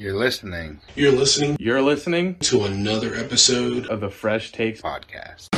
You're 0.00 0.16
listening 0.16 0.80
You're 0.94 1.12
listening 1.12 1.58
You're 1.60 1.82
listening 1.82 2.36
to 2.36 2.64
another 2.64 3.14
episode 3.14 3.86
of 3.88 4.00
the 4.00 4.08
Fresh 4.08 4.50
Takes 4.50 4.80
podcast. 4.80 5.50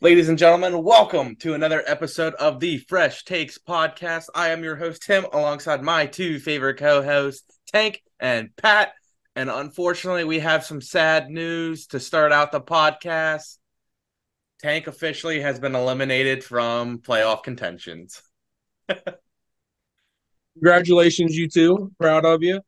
Ladies 0.00 0.28
and 0.28 0.36
gentlemen, 0.36 0.82
welcome 0.82 1.36
to 1.36 1.54
another 1.54 1.84
episode 1.86 2.34
of 2.34 2.58
the 2.58 2.78
Fresh 2.78 3.24
Takes 3.24 3.56
podcast. 3.56 4.24
I 4.34 4.48
am 4.48 4.64
your 4.64 4.74
host, 4.74 5.02
Tim, 5.02 5.24
alongside 5.32 5.80
my 5.80 6.06
two 6.06 6.40
favorite 6.40 6.78
co 6.78 7.04
hosts, 7.04 7.44
Tank 7.72 8.02
and 8.18 8.50
Pat. 8.56 8.94
And 9.36 9.50
unfortunately, 9.50 10.24
we 10.24 10.38
have 10.38 10.64
some 10.64 10.80
sad 10.80 11.28
news 11.28 11.86
to 11.88 11.98
start 11.98 12.32
out 12.32 12.52
the 12.52 12.60
podcast. 12.60 13.58
Tank 14.60 14.86
officially 14.86 15.40
has 15.40 15.58
been 15.58 15.74
eliminated 15.74 16.44
from 16.44 16.98
playoff 16.98 17.42
contentions. 17.42 18.22
Congratulations, 20.54 21.36
you 21.36 21.48
two. 21.48 21.92
Proud 21.98 22.24
of 22.24 22.42
you. 22.42 22.60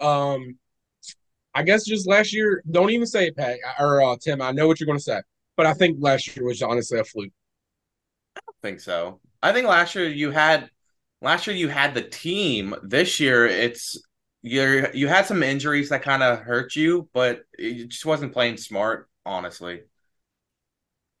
Um, 0.00 0.58
I 1.54 1.62
guess 1.62 1.84
just 1.84 2.08
last 2.08 2.32
year, 2.32 2.62
don't 2.70 2.90
even 2.90 3.06
say 3.06 3.26
it, 3.26 3.36
Pat 3.36 3.58
or 3.78 4.02
uh, 4.02 4.16
Tim. 4.20 4.40
I 4.40 4.52
know 4.52 4.66
what 4.66 4.80
you're 4.80 4.86
going 4.86 4.98
to 4.98 5.04
say, 5.04 5.20
but 5.56 5.66
I 5.66 5.74
think 5.74 5.98
last 6.00 6.34
year 6.34 6.46
was 6.46 6.62
honestly 6.62 6.98
a 6.98 7.04
fluke. 7.04 7.32
I 8.36 8.40
don't 8.46 8.56
think 8.62 8.80
so. 8.80 9.20
I 9.42 9.52
think 9.52 9.66
last 9.66 9.94
year 9.94 10.08
you 10.08 10.30
had 10.30 10.70
last 11.20 11.46
year 11.46 11.56
you 11.56 11.68
had 11.68 11.94
the 11.94 12.02
team. 12.02 12.74
This 12.82 13.20
year 13.20 13.46
it's 13.46 14.00
you 14.42 14.88
you 14.92 15.08
had 15.08 15.26
some 15.26 15.42
injuries 15.42 15.90
that 15.90 16.02
kind 16.02 16.22
of 16.22 16.40
hurt 16.40 16.74
you, 16.74 17.08
but 17.12 17.42
it 17.56 17.88
just 17.88 18.04
wasn't 18.04 18.32
playing 18.32 18.56
smart, 18.56 19.08
honestly. 19.24 19.82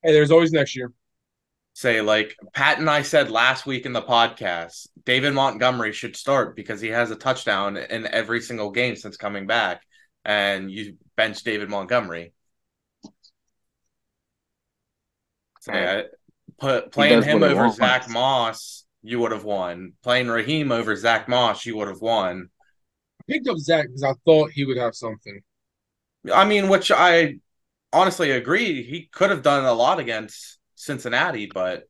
Hey, 0.02 0.12
there's 0.12 0.32
always 0.32 0.52
next 0.52 0.74
year. 0.74 0.92
Say 1.74 2.00
like 2.02 2.36
Pat 2.52 2.78
and 2.78 2.90
I 2.90 3.02
said 3.02 3.30
last 3.30 3.64
week 3.64 3.86
in 3.86 3.92
the 3.92 4.02
podcast, 4.02 4.88
David 5.04 5.32
Montgomery 5.32 5.92
should 5.92 6.16
start 6.16 6.56
because 6.56 6.80
he 6.80 6.88
has 6.88 7.10
a 7.10 7.16
touchdown 7.16 7.76
in 7.76 8.06
every 8.06 8.40
single 8.40 8.70
game 8.72 8.96
since 8.96 9.16
coming 9.16 9.46
back, 9.46 9.82
and 10.24 10.70
you 10.70 10.96
bench 11.16 11.42
David 11.44 11.70
Montgomery. 11.70 12.34
Say, 15.60 16.00
I, 16.00 16.04
put 16.58 16.90
playing 16.90 17.22
him 17.22 17.42
over. 17.44 17.70
Zach 17.70 18.08
Moss, 18.08 18.84
you 19.00 19.20
would 19.20 19.30
have 19.30 19.44
won. 19.44 19.92
Playing 20.02 20.26
Raheem 20.26 20.72
over 20.72 20.96
Zach 20.96 21.28
Moss, 21.28 21.64
you 21.64 21.76
would 21.76 21.86
have 21.88 22.00
won. 22.00 22.50
I 23.28 23.32
picked 23.32 23.48
up 23.48 23.58
Zach 23.58 23.86
because 23.86 24.02
I 24.02 24.14
thought 24.24 24.50
he 24.52 24.64
would 24.64 24.76
have 24.76 24.94
something. 24.94 25.40
I 26.32 26.44
mean, 26.44 26.68
which 26.68 26.90
I 26.90 27.36
honestly 27.92 28.30
agree. 28.32 28.82
He 28.82 29.08
could 29.12 29.30
have 29.30 29.42
done 29.42 29.64
a 29.64 29.72
lot 29.72 30.00
against 30.00 30.58
Cincinnati, 30.76 31.46
but 31.46 31.84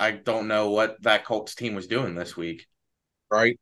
I 0.00 0.12
don't 0.12 0.48
know 0.48 0.70
what 0.70 1.02
that 1.02 1.24
Colts 1.24 1.54
team 1.54 1.74
was 1.74 1.86
doing 1.88 2.14
this 2.14 2.36
week. 2.36 2.66
right? 3.30 3.58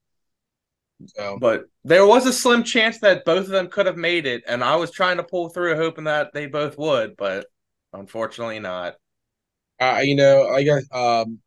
So 1.07 1.41
But 1.41 1.65
there 1.85 2.07
was 2.07 2.27
a 2.27 2.33
slim 2.33 2.63
chance 2.65 3.01
that 3.01 3.25
both 3.25 3.45
of 3.47 3.51
them 3.51 3.69
could 3.69 3.87
have 3.87 3.97
made 3.97 4.27
it, 4.27 4.43
and 4.47 4.63
I 4.63 4.77
was 4.77 4.91
trying 4.91 5.17
to 5.17 5.25
pull 5.25 5.49
through, 5.49 5.77
hoping 5.77 6.05
that 6.05 6.33
they 6.33 6.47
both 6.47 6.77
would, 6.79 7.17
but 7.17 7.47
unfortunately 7.93 8.59
not. 8.61 8.97
uh, 9.81 10.01
you 10.03 10.15
know, 10.15 10.49
I 10.49 10.63
guess 10.63 10.85
um, 10.93 11.41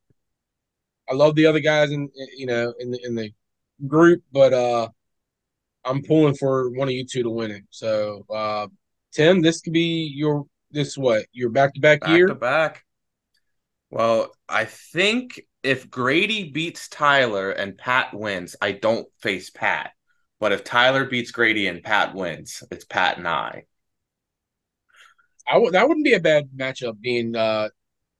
I 1.09 1.13
love 1.13 1.35
the 1.35 1.45
other 1.45 1.59
guys 1.59 1.91
in 1.91 2.09
you 2.37 2.45
know 2.45 2.73
in 2.79 2.91
the 2.91 2.99
in 3.03 3.15
the 3.15 3.31
group, 3.87 4.23
but 4.31 4.53
uh, 4.53 4.89
I'm 5.85 6.03
pulling 6.03 6.35
for 6.35 6.69
one 6.69 6.87
of 6.87 6.93
you 6.93 7.05
two 7.05 7.23
to 7.23 7.29
win 7.29 7.51
it. 7.51 7.63
So 7.69 8.25
uh, 8.29 8.67
Tim, 9.11 9.41
this 9.41 9.61
could 9.61 9.73
be 9.73 10.11
your 10.15 10.45
this 10.71 10.97
what 10.97 11.25
your 11.31 11.49
back 11.49 11.73
to 11.75 11.81
back 11.81 12.01
Back 12.01 12.09
year. 12.09 12.27
to 12.27 12.35
back. 12.35 12.83
Well, 13.91 14.31
I 14.49 14.65
think 14.65 15.41
if 15.61 15.89
Grady 15.89 16.49
beats 16.49 16.87
Tyler 16.87 17.51
and 17.51 17.77
Pat 17.77 18.13
wins, 18.13 18.55
I 18.61 18.71
don't 18.71 19.07
face 19.21 19.49
Pat. 19.49 19.91
But 20.39 20.51
if 20.51 20.63
Tyler 20.63 21.05
beats 21.05 21.31
Grady 21.31 21.67
and 21.67 21.83
Pat 21.83 22.15
wins, 22.15 22.63
it's 22.71 22.85
Pat 22.85 23.17
and 23.17 23.27
I. 23.27 23.65
I 25.47 25.53
w- 25.53 25.71
that 25.71 25.87
wouldn't 25.87 26.05
be 26.05 26.13
a 26.13 26.19
bad 26.19 26.49
matchup 26.55 26.99
being 26.99 27.35
uh 27.35 27.69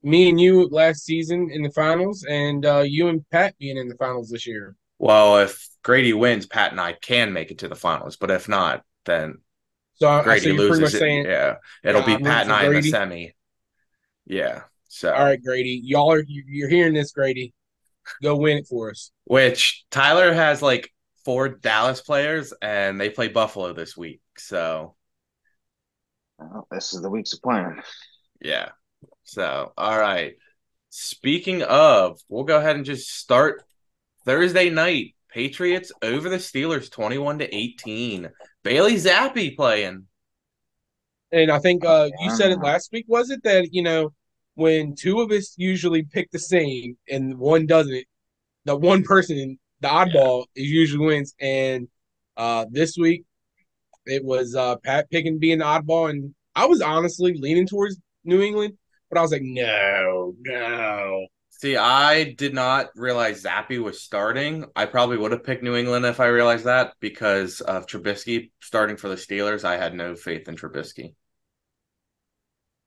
me 0.03 0.30
and 0.30 0.40
you 0.40 0.68
last 0.68 1.06
season 1.06 1.50
in 1.51 1.63
the 1.63 1.72
finals 1.72 2.25
and 2.30 2.66
uh 2.66 2.81
you 2.81 3.07
and 3.07 3.28
Pat 3.30 3.57
being 3.57 3.78
in 3.78 3.88
the 3.88 3.95
finals 3.95 4.30
this 4.30 4.45
year. 4.45 4.75
Well, 5.03 5.40
if 5.40 5.68
Grady 5.84 6.14
wins, 6.14 6.46
Pat 6.46 6.72
and 6.72 6.80
I 6.80 6.94
can 6.94 7.34
make 7.34 7.52
it 7.52 7.58
to 7.58 7.68
the 7.68 7.75
finals. 7.75 8.16
But 8.16 8.31
if 8.31 8.47
not, 8.47 8.86
then 9.03 9.40
So, 9.96 10.08
I, 10.08 10.19
so 10.19 10.24
Grady 10.24 10.46
you're 10.47 10.56
pretty 10.56 10.69
much 10.69 10.80
loses. 10.80 10.94
It. 10.94 11.00
saying, 11.00 11.25
Yeah, 11.25 11.56
it'll 11.84 12.00
Yeah, 12.08 12.18
be 12.18 12.24
Pat 12.24 12.47
and 12.47 12.52
rooting 12.52 12.68
for 12.69 12.74
I 12.74 12.78
in 12.78 12.84
the 12.84 12.90
semi. 12.90 13.36
Yeah. 14.25 14.62
So, 14.88 15.13
all 15.13 15.25
right, 15.25 15.44
Grady, 15.44 15.81
y'all 15.84 16.13
are 16.13 16.24
you- 16.25 16.46
you're 16.47 16.69
hearing 16.69 16.94
this, 16.94 17.12
Grady. 17.12 17.53
Go 18.22 18.38
win 18.38 18.59
it 18.59 18.68
for 18.68 18.92
us. 18.92 19.12
which 19.25 19.84
Tyler 19.92 20.31
has 20.34 20.62
like 20.62 20.90
four 21.25 21.50
Dallas 21.50 22.00
players, 22.00 22.53
and 22.62 22.97
they 22.97 23.09
play 23.09 23.28
Buffalo 23.28 23.74
this 23.74 23.97
week. 23.97 24.22
So, 24.38 24.96
Well, 26.38 26.66
this 26.72 26.94
is 26.94 27.02
the 27.02 27.09
week's 27.09 27.36
plan. 27.36 27.84
yeah. 28.42 28.69
So, 29.25 29.74
all 29.78 30.00
right. 30.00 30.36
Speaking 30.92 31.62
of, 31.63 32.22
we'll 32.30 32.46
go 32.46 32.58
ahead 32.58 32.78
and 32.78 32.86
just 32.86 33.09
start 33.09 33.63
Thursday 34.25 34.69
night. 34.69 35.16
Patriots 35.29 35.91
over 36.03 36.29
the 36.29 36.38
Steelers 36.38 36.91
21 36.91 37.39
to 37.39 37.56
18. 37.56 38.29
Bailey 38.63 38.95
Zappe 38.95 39.56
playing. 39.56 40.06
And 41.31 41.51
I 41.51 41.57
think 41.57 41.84
uh 41.84 42.09
you 42.19 42.29
said 42.29 42.51
it 42.51 42.59
last 42.59 42.91
week, 42.91 43.06
was 43.07 43.31
it 43.31 43.41
that 43.44 43.73
you 43.73 43.81
know 43.81 44.13
when 44.53 44.94
two 44.94 45.22
of 45.22 45.31
us 45.31 45.56
usually 45.57 46.03
pick 46.03 46.29
the 46.29 46.38
same 46.38 46.95
and 47.09 47.39
one 47.39 47.66
doesn't, 47.66 48.06
the 48.66 48.75
one 48.75 49.01
person, 49.01 49.57
the 49.81 49.88
oddball, 49.88 50.45
is 50.56 50.69
usually 50.69 51.06
wins. 51.07 51.33
And 51.39 51.88
uh 52.38 52.66
this 52.69 52.95
week 52.95 53.23
it 54.06 54.23
was 54.23 54.56
uh 54.56 54.75
Pat 54.78 55.09
picking 55.09 55.39
being 55.39 55.57
the 55.59 55.66
oddball, 55.66 56.12
and 56.12 56.35
I 56.56 56.67
was 56.67 56.81
honestly 56.81 57.33
leaning 57.33 57.66
towards 57.66 57.97
New 58.23 58.41
England, 58.44 58.78
but 59.09 59.17
I 59.17 59.22
was 59.23 59.31
like, 59.31 59.41
no, 59.41 60.35
no. 60.41 61.25
See, 61.63 61.78
I 61.78 62.34
did 62.34 62.53
not 62.53 62.90
realize 62.96 63.44
Zappe 63.44 63.81
was 63.81 64.01
starting. 64.01 64.66
I 64.75 64.85
probably 64.85 65.18
would 65.18 65.31
have 65.31 65.46
picked 65.46 65.63
New 65.63 65.75
England 65.78 66.06
if 66.06 66.19
I 66.19 66.25
realized 66.28 66.66
that 66.66 66.94
because 67.00 67.62
of 67.62 67.88
Trubisky 67.88 68.51
starting 68.59 68.97
for 68.97 69.07
the 69.07 69.16
Steelers. 69.16 69.63
I 69.63 69.78
had 69.78 69.94
no 69.96 70.13
faith 70.16 70.50
in 70.50 70.57
Trubisky. 70.57 71.16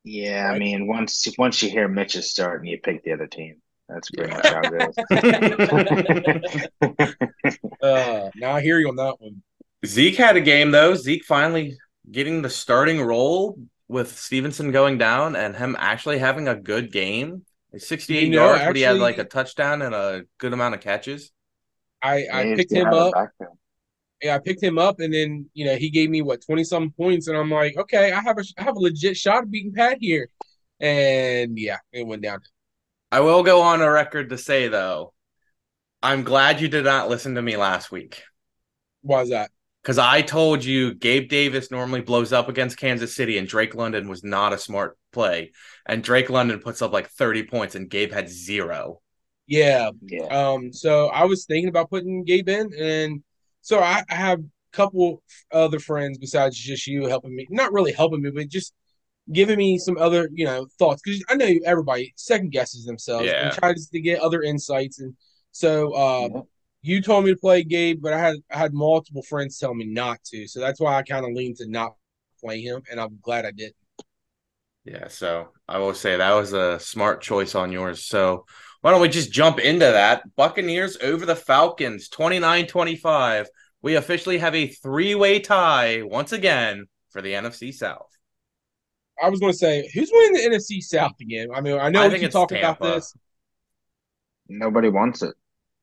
Yeah, 0.03 0.49
I 0.53 0.57
mean, 0.57 0.87
once 0.87 1.27
once 1.37 1.61
you 1.61 1.69
hear 1.69 1.87
Mitch 1.87 2.15
is 2.15 2.29
starting, 2.31 2.67
you 2.69 2.79
pick 2.79 3.03
the 3.03 3.13
other 3.13 3.27
team. 3.27 3.61
That's 3.89 4.11
pretty 4.11 4.31
Yeah. 4.31 4.35
much 4.35 4.49
how 4.49 4.63
it 4.65 4.71
goes. 4.71 4.99
Uh 7.81 8.29
now 8.35 8.51
I 8.53 8.61
hear 8.61 8.79
you 8.79 8.89
on 8.89 8.95
that 8.97 9.19
one. 9.19 9.41
Zeke 9.85 10.17
had 10.17 10.37
a 10.37 10.41
game 10.41 10.71
though. 10.71 10.95
Zeke 10.95 11.23
finally 11.25 11.77
getting 12.11 12.41
the 12.41 12.49
starting 12.49 13.01
role 13.01 13.57
with 13.87 14.17
Stevenson 14.17 14.71
going 14.71 14.97
down 14.97 15.35
and 15.35 15.55
him 15.55 15.75
actually 15.79 16.19
having 16.19 16.47
a 16.47 16.55
good 16.55 16.91
game. 16.91 17.45
68 17.79 18.29
You 18.29 18.35
know, 18.35 18.53
yards, 18.53 18.65
but 18.65 18.75
he 18.75 18.81
had 18.81 18.97
like 18.99 19.17
a 19.17 19.23
touchdown 19.23 19.81
and 19.81 19.93
a 19.95 20.25
good 20.37 20.53
amount 20.53 20.75
of 20.75 20.81
catches. 20.81 21.31
I, 22.01 22.25
I 22.31 22.43
He's 22.43 22.57
picked 22.57 22.71
him 22.71 22.93
up. 22.93 23.13
yeah, 24.21 24.35
I 24.35 24.39
picked 24.39 24.63
him 24.63 24.77
up, 24.77 24.99
and 24.99 25.13
then 25.13 25.49
you 25.53 25.65
know 25.65 25.75
he 25.75 25.89
gave 25.89 26.09
me 26.09 26.21
what 26.21 26.43
twenty 26.45 26.63
some 26.63 26.91
points, 26.91 27.27
and 27.27 27.37
I'm 27.37 27.51
like, 27.51 27.77
okay, 27.77 28.11
I 28.11 28.21
have 28.21 28.37
a 28.37 28.43
I 28.57 28.63
have 28.63 28.75
a 28.75 28.79
legit 28.79 29.17
shot 29.17 29.43
of 29.43 29.51
beating 29.51 29.73
Pat 29.73 29.97
here, 30.01 30.29
and 30.79 31.57
yeah, 31.57 31.77
it 31.91 32.05
went 32.05 32.23
down. 32.23 32.39
I 33.11 33.19
will 33.21 33.43
go 33.43 33.61
on 33.61 33.81
a 33.81 33.89
record 33.91 34.29
to 34.29 34.37
say 34.37 34.67
though, 34.67 35.13
I'm 36.03 36.23
glad 36.23 36.61
you 36.61 36.67
did 36.69 36.85
not 36.85 37.09
listen 37.09 37.35
to 37.35 37.41
me 37.41 37.57
last 37.57 37.91
week. 37.91 38.23
Why 39.01 39.21
is 39.21 39.29
that? 39.29 39.51
Because 39.87 39.99
I 39.99 40.21
told 40.21 40.65
you 40.65 40.93
Gabe 40.95 41.29
Davis 41.29 41.71
normally 41.71 42.01
blows 42.01 42.33
up 42.33 42.49
against 42.49 42.75
Kansas 42.75 43.15
City, 43.15 43.37
and 43.37 43.47
Drake 43.47 43.73
London 43.73 44.09
was 44.09 44.21
not 44.21 44.51
a 44.51 44.57
smart 44.57 44.97
play. 45.13 45.53
And 45.85 46.03
Drake 46.03 46.29
London 46.29 46.59
puts 46.59 46.81
up 46.81 46.91
like 46.91 47.07
30 47.07 47.43
points, 47.43 47.73
and 47.73 47.89
Gabe 47.89 48.11
had 48.11 48.27
zero. 48.27 48.99
Yeah, 49.45 49.91
Yeah, 50.01 50.25
um, 50.25 50.73
so 50.73 51.07
I 51.07 51.23
was 51.23 51.45
thinking 51.45 51.69
about 51.69 51.89
putting 51.89 52.25
Gabe 52.25 52.49
in, 52.49 52.73
and 52.77 53.23
so 53.61 53.79
I, 53.79 54.03
I 54.09 54.15
have 54.15 54.39
a 54.39 54.43
couple 54.73 55.23
other 55.53 55.79
friends 55.79 56.17
besides 56.17 56.59
just 56.59 56.85
you 56.85 57.05
helping 57.05 57.33
me, 57.33 57.47
not 57.49 57.71
really 57.71 57.93
helping 57.93 58.21
me, 58.21 58.31
but 58.31 58.49
just 58.49 58.73
giving 59.31 59.57
me 59.57 59.77
some 59.77 59.97
other 59.97 60.27
you 60.33 60.43
know 60.43 60.67
thoughts 60.77 61.01
because 61.01 61.23
I 61.29 61.35
know 61.35 61.49
everybody 61.65 62.13
second 62.17 62.51
guesses 62.51 62.83
themselves 62.83 63.27
Yeah. 63.27 63.51
and 63.51 63.57
tries 63.57 63.87
to 63.87 64.01
get 64.01 64.19
other 64.19 64.41
insights, 64.41 64.99
and 64.99 65.15
so 65.53 65.93
uh, 65.93 66.27
Yeah. 66.33 66.41
You 66.81 67.01
told 67.01 67.25
me 67.25 67.33
to 67.33 67.39
play 67.39 67.63
Gabe, 67.63 68.01
but 68.01 68.13
I 68.13 68.19
had 68.19 68.35
I 68.51 68.57
had 68.57 68.73
multiple 68.73 69.23
friends 69.23 69.57
tell 69.59 69.73
me 69.73 69.85
not 69.85 70.23
to, 70.25 70.47
so 70.47 70.59
that's 70.59 70.79
why 70.79 70.95
I 70.95 71.03
kind 71.03 71.25
of 71.25 71.33
leaned 71.33 71.57
to 71.57 71.67
not 71.69 71.95
play 72.39 72.61
him, 72.61 72.81
and 72.89 72.99
I'm 72.99 73.19
glad 73.21 73.45
I 73.45 73.51
did. 73.51 73.73
Yeah, 74.85 75.09
so 75.09 75.49
I 75.67 75.79
will 75.79 75.93
say 75.93 76.15
that 76.15 76.33
was 76.33 76.53
a 76.53 76.79
smart 76.79 77.21
choice 77.21 77.55
on 77.55 77.71
yours. 77.71 78.05
So 78.05 78.45
why 78.81 78.91
don't 78.91 79.01
we 79.01 79.09
just 79.09 79.31
jump 79.31 79.59
into 79.59 79.85
that? 79.85 80.23
Buccaneers 80.35 80.97
over 81.01 81.25
the 81.25 81.35
Falcons, 81.35 82.07
29 82.09 82.67
25. 82.67 83.49
we 83.81 83.95
officially 83.95 84.37
have 84.37 84.55
a 84.55 84.67
three-way 84.67 85.39
tie 85.39 86.03
once 86.03 86.31
again 86.31 86.87
for 87.09 87.21
the 87.21 87.33
NFC 87.33 87.73
South. 87.73 88.07
I 89.21 89.29
was 89.29 89.39
going 89.39 89.51
to 89.51 89.57
say, 89.57 89.89
who's 89.93 90.11
winning 90.13 90.33
the 90.33 90.55
NFC 90.55 90.81
South 90.81 91.13
again? 91.19 91.49
I 91.53 91.61
mean, 91.61 91.77
I 91.79 91.89
know 91.89 92.03
I 92.03 92.07
we 92.07 92.09
think 92.09 92.19
can 92.19 92.27
it's 92.27 92.33
talk 92.33 92.51
about 92.51 92.79
this. 92.79 93.15
Nobody 94.49 94.89
wants 94.89 95.21
it. 95.23 95.35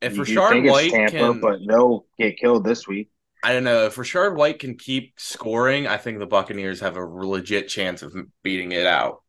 If 0.04 0.16
You 0.16 0.24
do 0.24 0.34
Rachaad 0.36 0.48
think 0.50 0.64
it's 0.66 0.72
White 0.72 0.90
Tampa, 0.90 1.10
can, 1.10 1.40
but 1.40 1.58
they'll 1.66 2.06
get 2.18 2.38
killed 2.38 2.64
this 2.64 2.86
week. 2.86 3.10
I 3.42 3.52
don't 3.52 3.64
know. 3.64 3.86
If 3.86 3.96
Rachaad 3.96 4.36
White 4.36 4.58
can 4.58 4.76
keep 4.76 5.14
scoring, 5.18 5.86
I 5.86 5.96
think 5.96 6.18
the 6.18 6.26
Buccaneers 6.26 6.80
have 6.80 6.96
a 6.96 7.04
legit 7.04 7.68
chance 7.68 8.02
of 8.02 8.14
beating 8.42 8.72
it 8.72 8.86
out. 8.86 9.22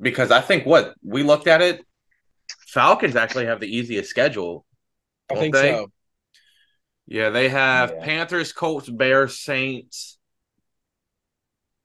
Because 0.00 0.30
I 0.30 0.40
think 0.40 0.66
what 0.66 0.94
we 1.04 1.22
looked 1.22 1.46
at 1.46 1.62
it, 1.62 1.84
Falcons 2.66 3.16
actually 3.16 3.46
have 3.46 3.60
the 3.60 3.74
easiest 3.74 4.10
schedule. 4.10 4.66
I 5.30 5.34
think 5.36 5.54
they? 5.54 5.70
so. 5.70 5.90
Yeah, 7.06 7.30
they 7.30 7.48
have 7.48 7.92
Yeah. 7.96 8.04
Panthers, 8.04 8.52
Colts, 8.52 8.88
Bears, 8.88 9.38
Saints, 9.38 10.18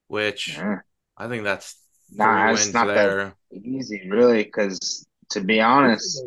which 0.08 0.58
Yeah. 0.58 0.80
I 1.18 1.28
think 1.28 1.44
that's 1.44 1.76
three 2.10 2.18
Nah, 2.18 2.52
it's 2.52 2.64
wins 2.66 2.74
not 2.74 2.88
that 2.88 3.34
easy, 3.52 4.08
really, 4.10 4.44
because 4.44 5.07
to 5.32 5.42
be 5.42 5.62
honest, 5.62 6.26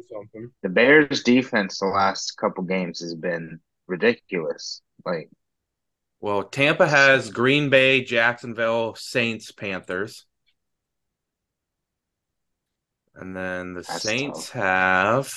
the 0.62 0.68
Bears' 0.68 1.22
defense 1.22 1.78
the 1.80 1.86
last 1.86 2.36
couple 2.38 2.64
games 2.64 3.00
has 3.00 3.14
been 3.14 3.60
ridiculous. 3.86 4.82
Like, 5.04 5.30
Well, 6.20 6.44
Tampa 6.44 6.86
has 6.88 7.30
Green 7.30 7.68
Bay, 7.68 8.02
Jacksonville, 8.04 8.94
Saints, 8.94 9.50
Panthers. 9.52 10.24
And 13.14 13.36
then 13.36 13.74
the 13.74 13.84
Saints 13.84 14.50
tough. 14.50 14.50
have 14.50 15.32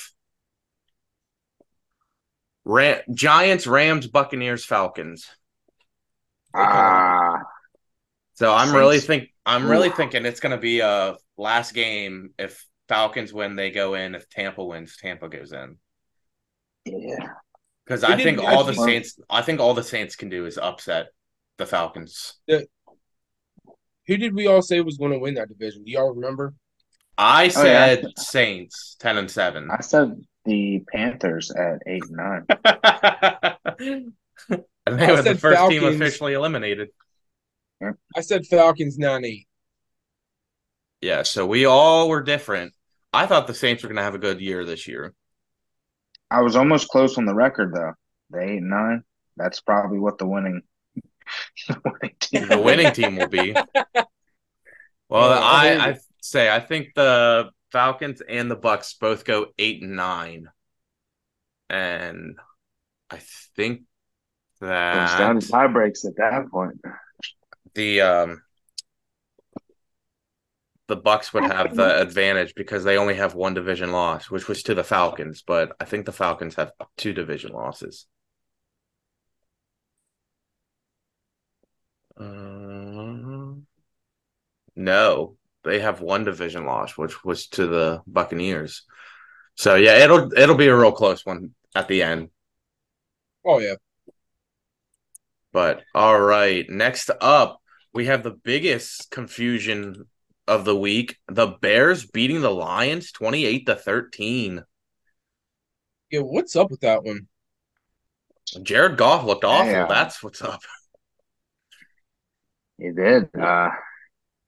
Ram- 2.66 3.02
Giants, 3.14 3.68
Rams, 3.68 4.08
Buccaneers, 4.08 4.66
Falcons. 4.66 5.28
ah, 6.54 7.44
So 8.36 8.54
I'm 8.54 8.76
really 8.76 9.00
think 9.00 9.30
I'm 9.46 9.70
really 9.70 9.90
Ooh. 9.90 9.94
thinking 9.96 10.26
it's 10.26 10.40
going 10.40 10.52
to 10.52 10.58
be 10.62 10.80
a 10.80 11.16
last 11.38 11.74
game. 11.74 12.32
If 12.38 12.66
Falcons 12.94 13.34
win, 13.34 13.56
they 13.56 13.72
go 13.72 13.96
in. 13.96 14.14
If 14.14 14.30
Tampa 14.30 14.64
wins, 14.64 14.98
Tampa 14.98 15.28
goes 15.28 15.52
in. 15.52 15.78
yeah. 16.86 17.28
Because 17.86 18.04
I 18.04 18.16
think 18.22 18.40
all 18.40 18.64
the 18.64 18.74
guys- 18.74 18.86
Saints, 18.86 19.20
I 19.30 19.42
think 19.42 19.60
all 19.60 19.74
the 19.74 19.84
Saints 19.84 20.16
can 20.16 20.30
do 20.30 20.46
is 20.46 20.58
upset 20.60 21.08
the 21.58 21.66
Falcons. 21.66 22.36
Who 22.48 24.18
did 24.18 24.36
we 24.36 24.46
all 24.48 24.62
say 24.62 24.80
was 24.82 24.98
going 24.98 25.12
to 25.12 25.18
win 25.20 25.34
that 25.36 25.50
division? 25.50 25.84
Do 25.84 25.92
y'all 25.92 26.14
remember? 26.14 26.54
I 27.18 27.46
Oh, 27.56 27.64
yeah. 27.66 27.96
said 27.96 28.06
Saints 28.18 28.96
ten 29.00 29.18
and 29.18 29.30
seven. 29.30 29.70
I 29.72 29.82
said 29.82 30.22
the 30.46 30.84
Panthers 30.92 31.50
at 31.52 31.80
eight 31.88 32.04
and 32.04 32.18
nine. 32.18 32.46
and 34.86 35.00
they 35.00 35.06
I 35.06 35.12
were 35.12 35.18
the 35.18 35.24
said 35.24 35.40
first 35.40 35.70
team 35.70 35.84
officially 35.84 36.34
eliminated. 36.34 36.90
I 38.16 38.22
said 38.22 38.46
Falcons 38.46 38.98
9 38.98 39.26
8. 39.26 39.48
Yeah, 41.02 41.24
so 41.24 41.46
we 41.46 41.66
all 41.66 42.08
were 42.08 42.24
different. 42.24 42.74
I 43.14 43.26
thought 43.28 43.48
the 43.48 43.54
Saints 43.54 43.84
were 43.84 43.90
going 43.90 43.98
to 43.98 44.04
have 44.04 44.16
a 44.16 44.20
good 44.20 44.42
year 44.42 44.66
this 44.66 44.88
year. 44.88 45.14
I 46.32 46.42
was 46.42 46.56
almost 46.56 46.88
close 46.90 47.18
on 47.18 47.26
the 47.26 47.36
record 47.36 47.74
though. 47.74 47.94
The 48.32 48.42
eight 48.42 48.58
and 48.58 48.70
nine. 48.70 49.04
That's 49.38 49.62
probably 49.62 50.00
what 50.00 50.18
the 50.18 50.28
winning, 50.28 50.62
the 51.68 51.82
winning 51.86 52.16
team. 52.20 52.48
The 52.48 52.60
winning 52.60 52.92
team 52.94 53.16
will 53.18 53.28
be. 53.28 53.56
Well, 55.10 55.32
I 55.32 55.90
I, 55.90 55.98
say 56.22 56.50
I 56.50 56.60
think 56.60 56.96
the 56.96 57.52
Falcons 57.72 58.22
and 58.28 58.50
the 58.50 58.56
Bucks 58.56 58.96
both 58.96 59.26
go 59.26 59.48
eight 59.60 59.84
and 59.84 59.96
nine, 59.96 60.48
and 61.70 62.40
I 63.12 63.20
think 63.56 63.82
Goes 64.60 64.70
down 65.16 65.40
to 65.40 65.46
that 65.46 65.52
tie 65.52 65.68
breaks 65.68 66.06
at 66.06 66.16
that 66.18 66.50
point. 66.50 66.80
the 67.76 68.02
um 68.02 68.42
the 70.88 70.96
Bucks 70.96 71.34
would 71.34 71.46
have 71.46 71.76
the 71.76 72.02
advantage 72.02 72.54
because 72.56 72.84
they 72.84 72.98
only 72.98 73.16
have 73.16 73.36
one 73.36 73.54
division 73.54 73.92
loss, 73.92 74.30
which 74.30 74.48
was 74.48 74.64
to 74.64 74.76
the 74.76 74.84
Falcons. 74.84 75.44
But 75.46 75.74
I 75.80 75.86
think 75.86 76.06
the 76.06 76.12
Falcons 76.12 76.56
have 76.56 76.72
two 76.98 77.14
division 77.14 77.54
losses. 77.54 78.06
Um, 82.18 83.66
no, 84.76 85.38
they 85.64 85.80
have 85.80 86.02
one 86.02 86.24
division 86.24 86.66
loss, 86.66 86.98
which 86.98 87.24
was 87.24 87.48
to 87.50 87.68
the 87.68 88.02
Buccaneers. 88.06 88.84
So 89.56 89.76
yeah, 89.76 90.04
it'll 90.04 90.32
it'll 90.34 90.56
be 90.56 90.68
a 90.68 90.76
real 90.76 90.92
close 90.92 91.26
one 91.26 91.54
at 91.76 91.88
the 91.88 92.04
end. 92.04 92.30
Oh, 93.46 93.60
yeah. 93.60 93.76
But 95.52 95.84
all 95.94 96.20
right, 96.20 96.68
next 96.70 97.12
up, 97.22 97.62
we 97.94 98.06
have 98.08 98.24
the 98.24 98.32
biggest 98.32 99.12
confusion 99.12 100.08
of 100.48 100.66
the 100.66 100.76
week: 100.76 101.18
the 101.28 101.48
Bears 101.48 102.06
beating 102.06 102.42
the 102.42 102.52
Lions 102.52 103.12
twenty-eight 103.12 103.66
to 103.66 103.76
thirteen. 103.76 104.64
Yeah, 106.12 106.22
what's 106.22 106.56
up 106.56 106.70
with 106.70 106.82
that 106.82 107.04
one? 107.04 107.28
Jared 108.62 108.98
Goff 108.98 109.24
looked 109.24 109.46
awful. 109.46 109.72
Yeah. 109.72 109.88
That's 109.88 110.22
what's 110.22 110.42
up. 110.42 110.62
He 112.78 112.92
did. 112.92 113.34
Uh, 113.36 113.70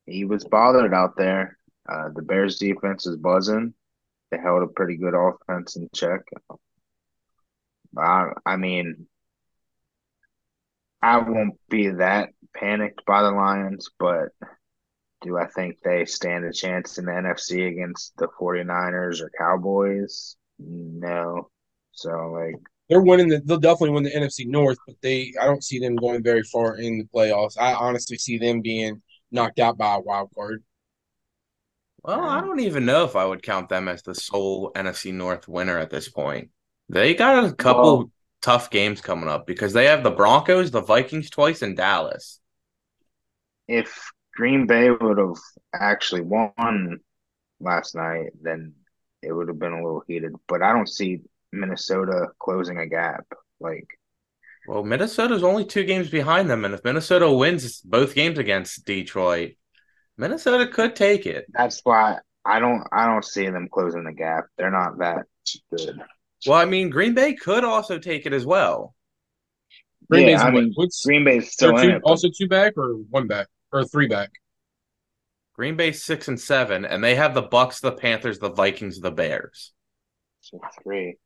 he 0.06 0.26
was 0.26 0.44
bothered 0.44 0.94
out 0.94 1.16
there. 1.18 1.58
Uh, 1.88 2.10
the 2.14 2.22
Bears 2.22 2.58
defense 2.58 3.08
is 3.08 3.16
buzzing. 3.16 3.74
They 4.32 4.38
held 4.38 4.64
a 4.64 4.68
pretty 4.68 4.98
good 4.98 5.14
offense 5.14 5.76
in 5.76 5.90
check. 5.96 6.22
I, 7.98 8.32
I 8.46 8.58
mean, 8.58 9.08
I 11.02 11.20
won't 11.20 11.60
be 11.70 11.90
that 11.90 12.30
panicked 12.54 13.06
by 13.06 13.22
the 13.22 13.32
Lions, 13.32 13.90
but 13.98 14.30
do 15.26 15.38
I 15.38 15.48
think 15.48 15.78
they 15.84 16.06
stand 16.06 16.46
a 16.46 16.54
chance 16.54 16.98
in 16.98 17.06
the 17.06 17.12
NFC 17.12 17.68
against 17.70 18.16
the 18.18 18.28
49ers 18.40 19.20
or 19.22 19.32
Cowboys? 19.38 20.38
No. 20.60 21.50
So, 21.92 22.10
like, 22.32 22.56
They're 22.90 23.02
winning 23.02 23.28
the. 23.30 23.42
They'll 23.44 23.58
definitely 23.58 23.90
win 23.92 24.04
the 24.04 24.12
NFC 24.12 24.46
North, 24.48 24.78
but 24.86 24.96
they. 25.02 25.34
I 25.42 25.46
don't 25.46 25.64
see 25.64 25.80
them 25.80 25.96
going 25.96 26.24
very 26.24 26.44
far 26.44 26.78
in 26.78 27.00
the 27.00 27.06
playoffs. 27.06 27.58
I 27.60 27.74
honestly 27.74 28.18
see 28.18 28.38
them 28.38 28.62
being 28.62 29.02
knocked 29.32 29.60
out 29.60 29.78
by 29.78 29.96
a 29.96 30.00
wild 30.00 30.30
card. 30.36 30.64
Well, 32.04 32.22
I 32.24 32.40
don't 32.42 32.60
even 32.60 32.86
know 32.86 33.04
if 33.04 33.16
I 33.16 33.26
would 33.26 33.42
count 33.42 33.68
them 33.68 33.88
as 33.88 34.04
the 34.04 34.14
sole 34.14 34.72
NFC 34.76 35.12
North 35.12 35.48
winner 35.48 35.80
at 35.80 35.90
this 35.90 36.08
point. 36.08 36.50
They 36.88 37.16
got 37.16 37.44
a 37.46 37.52
couple 37.54 37.98
Well- 37.98 38.12
tough 38.42 38.70
games 38.70 39.02
coming 39.02 39.28
up 39.28 39.48
because 39.48 39.74
they 39.74 39.86
have 39.86 40.04
the 40.04 40.12
Broncos, 40.12 40.70
the 40.70 40.82
Vikings 40.82 41.32
twice, 41.32 41.64
and 41.64 41.76
Dallas. 41.76 42.40
if 43.68 44.12
Green 44.36 44.68
Bay 44.68 44.90
would 44.90 45.18
have 45.18 45.38
actually 45.74 46.22
won 46.22 47.00
last 47.60 47.96
night, 47.96 48.32
then 48.42 48.74
it 49.22 49.32
would 49.32 49.48
have 49.48 49.60
been 49.60 49.74
a 49.74 49.82
little 49.84 50.04
heated. 50.08 50.34
But 50.48 50.62
I 50.62 50.74
don't 50.74 50.90
see 50.90 51.22
Minnesota 51.52 52.28
closing 52.40 52.78
a 52.78 52.88
gap. 52.88 53.26
Like, 53.60 53.88
Well, 54.68 54.84
Minnesota's 54.84 55.44
only 55.44 55.66
two 55.66 55.84
games 55.84 56.10
behind 56.10 56.50
them, 56.50 56.66
and 56.66 56.74
if 56.74 56.84
Minnesota 56.84 57.32
wins 57.32 57.82
both 57.82 58.16
games 58.16 58.38
against 58.38 58.86
Detroit, 58.86 59.54
Minnesota 60.18 60.68
could 60.68 60.96
take 60.96 61.26
it. 61.26 61.46
that's 61.54 61.82
why 61.84 62.18
I 62.46 62.60
don't 62.60 62.84
I 62.92 63.06
don't 63.06 63.26
see 63.26 63.50
them 63.50 63.68
closing 63.72 64.04
the 64.04 64.14
gap. 64.14 64.46
They're 64.58 64.72
not 64.72 65.00
that 65.00 65.26
good. 65.76 66.00
Well, 66.46 66.58
I 66.60 66.66
mean, 66.66 66.90
Green 66.90 67.14
Bay 67.14 67.34
could 67.34 67.64
also 67.64 67.98
take 68.00 68.26
it 68.26 68.34
as 68.34 68.46
well. 68.46 68.96
Green 70.12 70.28
yeah, 70.28 70.36
Bay's 70.38 70.42
I 70.42 70.52
mean, 70.52 70.74
Green 71.06 71.24
Bay's 71.24 71.52
still 71.52 71.76
in 71.78 71.90
two, 71.90 71.96
it. 71.96 72.02
also 72.04 72.30
two 72.36 72.48
back 72.48 72.74
or 72.78 72.94
one 73.10 73.28
back 73.28 73.48
or 73.76 73.86
three 73.86 74.08
back. 74.08 74.32
Green 75.54 75.76
Bay 75.76 75.92
six 75.92 76.28
and 76.28 76.40
seven, 76.40 76.86
and 76.86 77.04
they 77.04 77.16
have 77.16 77.34
the 77.34 77.42
Bucks, 77.42 77.80
the 77.80 77.92
Panthers, 77.92 78.38
the 78.38 78.52
Vikings, 78.52 79.02
the 79.02 79.10
Bears. 79.12 79.74
so 80.42 80.60
three. 80.84 81.18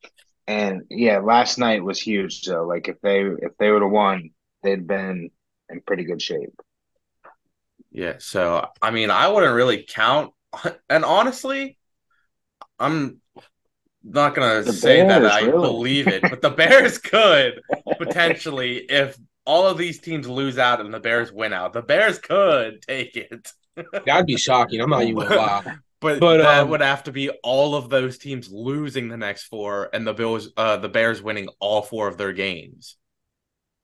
And 0.48 0.84
yeah, 0.89 1.20
last 1.20 1.58
night 1.58 1.84
was 1.84 2.01
huge 2.01 2.44
though. 2.44 2.65
Like 2.68 2.88
if 2.88 3.00
they 3.01 3.22
if 3.22 3.58
they 3.60 3.72
would 3.72 3.82
have 3.84 3.91
won, 3.91 4.32
they'd 4.63 4.88
been 4.88 5.32
in 5.70 5.82
pretty 5.82 6.06
good 6.06 6.22
shape. 6.22 6.53
Yeah, 7.91 8.15
so 8.20 8.68
I 8.82 8.91
mean, 8.91 9.10
I 9.10 9.27
wouldn't 9.27 9.53
really 9.56 9.84
count, 9.88 10.34
and 10.89 11.03
honestly, 11.06 11.77
I'm 12.79 13.22
not 14.03 14.36
gonna 14.36 14.63
The 14.63 14.72
say 14.72 15.03
that 15.03 15.25
I 15.25 15.48
really? 15.48 15.51
believe 15.51 16.10
it, 16.10 16.29
but 16.29 16.41
the 16.41 16.50
Bears 16.51 17.00
could 17.00 17.62
potentially 17.98 18.77
if 18.79 19.18
all 19.50 19.65
of 19.65 19.79
these 19.79 20.00
teams 20.00 20.27
lose 20.27 20.60
out 20.60 20.79
and 20.79 20.94
the 20.94 21.00
Bears 21.00 21.32
win 21.32 21.53
out. 21.53 21.74
The 21.74 21.82
Bears 21.82 22.20
could 22.20 22.84
take 22.84 23.18
it, 23.18 23.51
That'd 24.06 24.27
be 24.27 24.38
shocking. 24.38 24.79
I'm 24.79 24.91
not 24.91 25.03
even 25.03 25.15
gonna 25.15 25.36
lie. 25.36 25.63
but, 26.00 26.20
But, 26.20 26.38
that 26.38 26.63
um, 26.63 26.70
would 26.70 26.82
have 26.82 27.03
to 27.06 27.12
be 27.12 27.29
all 27.44 27.75
of 27.75 27.89
those 27.89 28.20
teams 28.20 28.51
losing 28.51 29.08
the 29.08 29.18
next 29.18 29.46
four 29.46 29.89
and 29.91 30.06
the 30.06 30.13
Bills, 30.13 30.50
uh, 30.56 30.77
the 30.77 30.89
Bears 30.89 31.24
winning 31.24 31.50
all 31.60 31.82
four 31.82 32.08
of 32.08 32.18
their 32.18 32.32
games. 32.32 32.98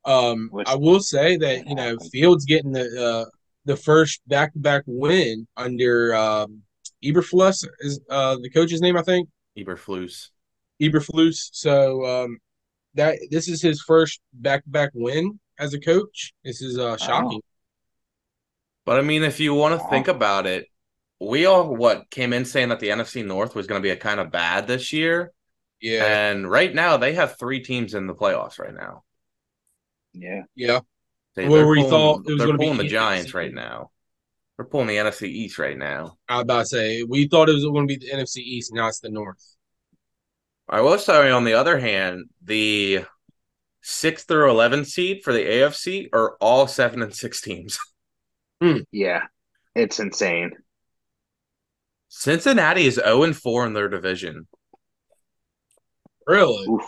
Um, 0.05 0.49
Which- 0.51 0.67
I 0.67 0.75
will 0.75 0.99
say 0.99 1.37
that 1.37 1.67
you 1.67 1.75
know 1.75 1.97
Fields 2.11 2.45
getting 2.45 2.71
the 2.71 3.03
uh, 3.03 3.25
the 3.65 3.75
first 3.75 4.21
back 4.27 4.53
to 4.53 4.59
back 4.59 4.83
win 4.85 5.47
under 5.57 6.13
um, 6.13 6.61
Eberflus 7.03 7.65
is 7.79 7.99
uh, 8.09 8.37
the 8.39 8.51
coach's 8.51 8.81
name 8.81 8.97
I 8.97 9.01
think 9.01 9.29
Eberflus. 9.57 10.29
Eberflus. 10.79 11.49
So 11.53 12.05
um, 12.05 12.37
that 12.93 13.17
this 13.31 13.47
is 13.47 13.63
his 13.63 13.81
first 13.81 14.21
back 14.33 14.63
to 14.63 14.69
back 14.69 14.91
win 14.93 15.39
as 15.59 15.73
a 15.73 15.79
coach. 15.79 16.33
This 16.43 16.61
is 16.61 16.77
uh 16.77 16.97
shocking. 16.97 17.41
But 18.85 18.99
I 18.99 19.01
mean, 19.01 19.23
if 19.23 19.39
you 19.39 19.53
want 19.53 19.79
to 19.79 19.87
think 19.87 20.07
about 20.07 20.45
it, 20.45 20.67
we 21.19 21.45
all 21.45 21.75
what 21.75 22.09
came 22.11 22.33
in 22.33 22.45
saying 22.45 22.69
that 22.69 22.79
the 22.79 22.89
NFC 22.89 23.25
North 23.25 23.55
was 23.55 23.67
going 23.67 23.81
to 23.81 23.83
be 23.83 23.89
a 23.91 23.97
kind 23.97 24.19
of 24.19 24.31
bad 24.31 24.67
this 24.67 24.93
year, 24.93 25.33
Yeah, 25.79 26.03
and 26.03 26.49
right 26.49 26.73
now 26.73 26.97
they 26.97 27.13
have 27.13 27.37
three 27.39 27.61
teams 27.61 27.93
in 27.93 28.07
the 28.07 28.15
playoffs 28.15 28.59
right 28.59 28.73
now. 28.73 29.03
Yeah. 30.13 30.43
yeah. 30.55 30.79
They, 31.35 31.49
Where 31.49 31.65
they're 31.65 31.67
we 31.67 31.83
pulling, 31.83 31.89
thought 31.89 32.23
it 32.25 32.33
was 32.33 32.43
they're 32.43 32.47
gonna 32.47 32.59
be 32.59 32.65
pulling 32.65 32.77
the 32.77 32.83
NFC. 32.83 32.89
Giants 32.89 33.33
right 33.33 33.53
now. 33.53 33.91
They're 34.57 34.65
pulling 34.65 34.87
the 34.87 34.97
NFC 34.97 35.27
East 35.29 35.59
right 35.59 35.77
now. 35.77 36.17
I 36.27 36.35
was 36.35 36.43
about 36.43 36.59
to 36.61 36.65
say 36.67 37.03
we 37.03 37.27
thought 37.27 37.49
it 37.49 37.53
was 37.53 37.63
going 37.65 37.87
to 37.87 37.97
be 37.97 38.05
the 38.05 38.11
NFC 38.13 38.37
East. 38.37 38.73
Now 38.73 38.87
it's 38.87 38.99
the 38.99 39.09
North. 39.09 39.43
I 40.67 40.81
will 40.81 40.97
say, 40.97 41.29
on 41.31 41.43
the 41.43 41.53
other 41.53 41.79
hand, 41.79 42.25
the 42.43 43.05
six 43.87 44.23
through 44.23 44.49
eleven 44.49 44.83
seed 44.83 45.21
for 45.23 45.31
the 45.31 45.45
AFC 45.45 46.09
are 46.11 46.35
all 46.41 46.65
seven 46.67 47.01
and 47.03 47.13
six 47.15 47.39
teams. 47.41 47.77
Yeah. 48.91 49.21
It's 49.75 49.99
insane. 49.99 50.51
Cincinnati 52.07 52.87
is 52.87 52.95
zero 52.95 53.21
and 53.23 53.35
four 53.37 53.65
in 53.65 53.73
their 53.73 53.89
division, 53.89 54.47
Really, 56.25 56.65
Oof. 56.67 56.81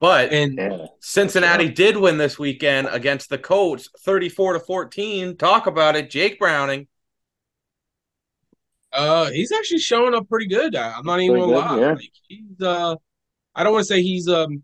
but 0.00 0.32
and 0.32 0.54
Yeah. 0.58 0.86
Cincinnati 1.00 1.68
did 1.68 1.96
win 1.96 2.16
this 2.18 2.38
weekend 2.38 2.88
against 2.90 3.28
the 3.28 3.38
Colts, 3.38 3.88
thirty-four 4.00 4.54
to 4.54 4.60
fourteen. 4.60 5.36
Talk 5.36 5.66
about 5.68 5.94
it, 5.94 6.10
Jake 6.10 6.38
Browning. 6.40 6.88
uh, 8.92 9.30
he's 9.30 9.52
actually 9.52 9.78
showing 9.80 10.14
up 10.14 10.28
pretty 10.28 10.46
good. 10.46 10.74
I- 10.74 10.92
I'm 10.96 11.04
not 11.04 11.20
even 11.20 11.36
Pretty 11.36 11.52
gonna 11.52 11.68
good, 11.68 11.76
lie. 11.76 11.86
yeah. 11.86 11.92
Like, 11.94 12.12
he's 12.28 12.60
uh, 12.62 12.96
I 13.54 13.62
don't 13.62 13.72
want 13.74 13.82
to 13.86 13.94
say 13.94 14.02
he's 14.02 14.26
um, 14.28 14.62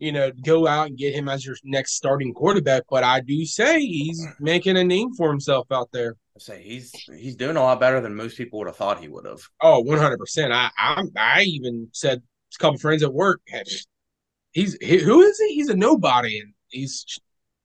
you 0.00 0.12
know, 0.12 0.32
go 0.44 0.66
out 0.66 0.88
and 0.88 0.98
get 0.98 1.14
him 1.14 1.28
as 1.28 1.46
your 1.46 1.56
next 1.62 1.92
starting 1.94 2.34
quarterback, 2.34 2.82
but 2.90 3.04
I 3.04 3.20
do 3.20 3.44
say 3.44 3.80
he's 3.80 4.26
making 4.40 4.76
a 4.76 4.84
name 4.84 5.12
for 5.14 5.30
himself 5.30 5.70
out 5.70 5.90
there. 5.92 6.16
I 6.36 6.40
say 6.40 6.62
he's 6.62 6.90
he's 7.16 7.36
doing 7.36 7.56
a 7.56 7.62
lot 7.62 7.80
better 7.80 8.00
than 8.00 8.14
most 8.14 8.36
people 8.36 8.58
would 8.60 8.68
have 8.68 8.76
thought 8.76 9.00
he 9.00 9.08
would 9.08 9.26
have. 9.26 9.40
Oh, 9.62 9.80
100 9.80 10.18
percent. 10.18 10.52
I 10.52 10.70
I 10.76 11.02
I 11.16 11.42
even 11.42 11.88
said 11.92 12.18
a 12.54 12.58
couple 12.58 12.78
friends 12.78 13.02
at 13.02 13.12
work. 13.12 13.42
He's 14.52 14.76
he, 14.80 14.98
who 14.98 15.22
is 15.22 15.38
he? 15.38 15.54
He's 15.54 15.68
a 15.68 15.76
nobody, 15.76 16.40
and 16.40 16.54
he's 16.68 17.04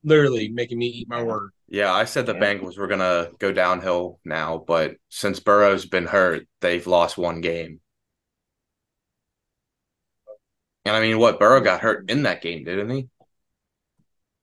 literally 0.04 0.50
making 0.50 0.78
me 0.78 0.88
eat 0.88 1.10
my 1.10 1.24
word. 1.24 1.52
Yeah, 1.68 1.92
I 1.92 2.06
said 2.06 2.26
the 2.26 2.34
Yeah. 2.34 2.40
Bengals 2.42 2.78
were 2.78 2.88
gonna 2.88 3.30
go 3.40 3.52
downhill 3.52 4.20
now, 4.24 4.64
but 4.68 4.98
since 5.10 5.40
Burrow's 5.40 5.86
been 5.86 6.06
hurt, 6.06 6.48
they've 6.62 6.86
lost 6.86 7.18
one 7.18 7.42
game. 7.42 7.80
And 10.86 10.96
I 10.96 11.02
mean, 11.02 11.18
what 11.18 11.40
Burrow 11.40 11.62
got 11.62 11.82
hurt 11.82 12.10
in 12.10 12.24
that 12.24 12.42
game, 12.42 12.64
didn't 12.64 12.90
he? 12.90 13.08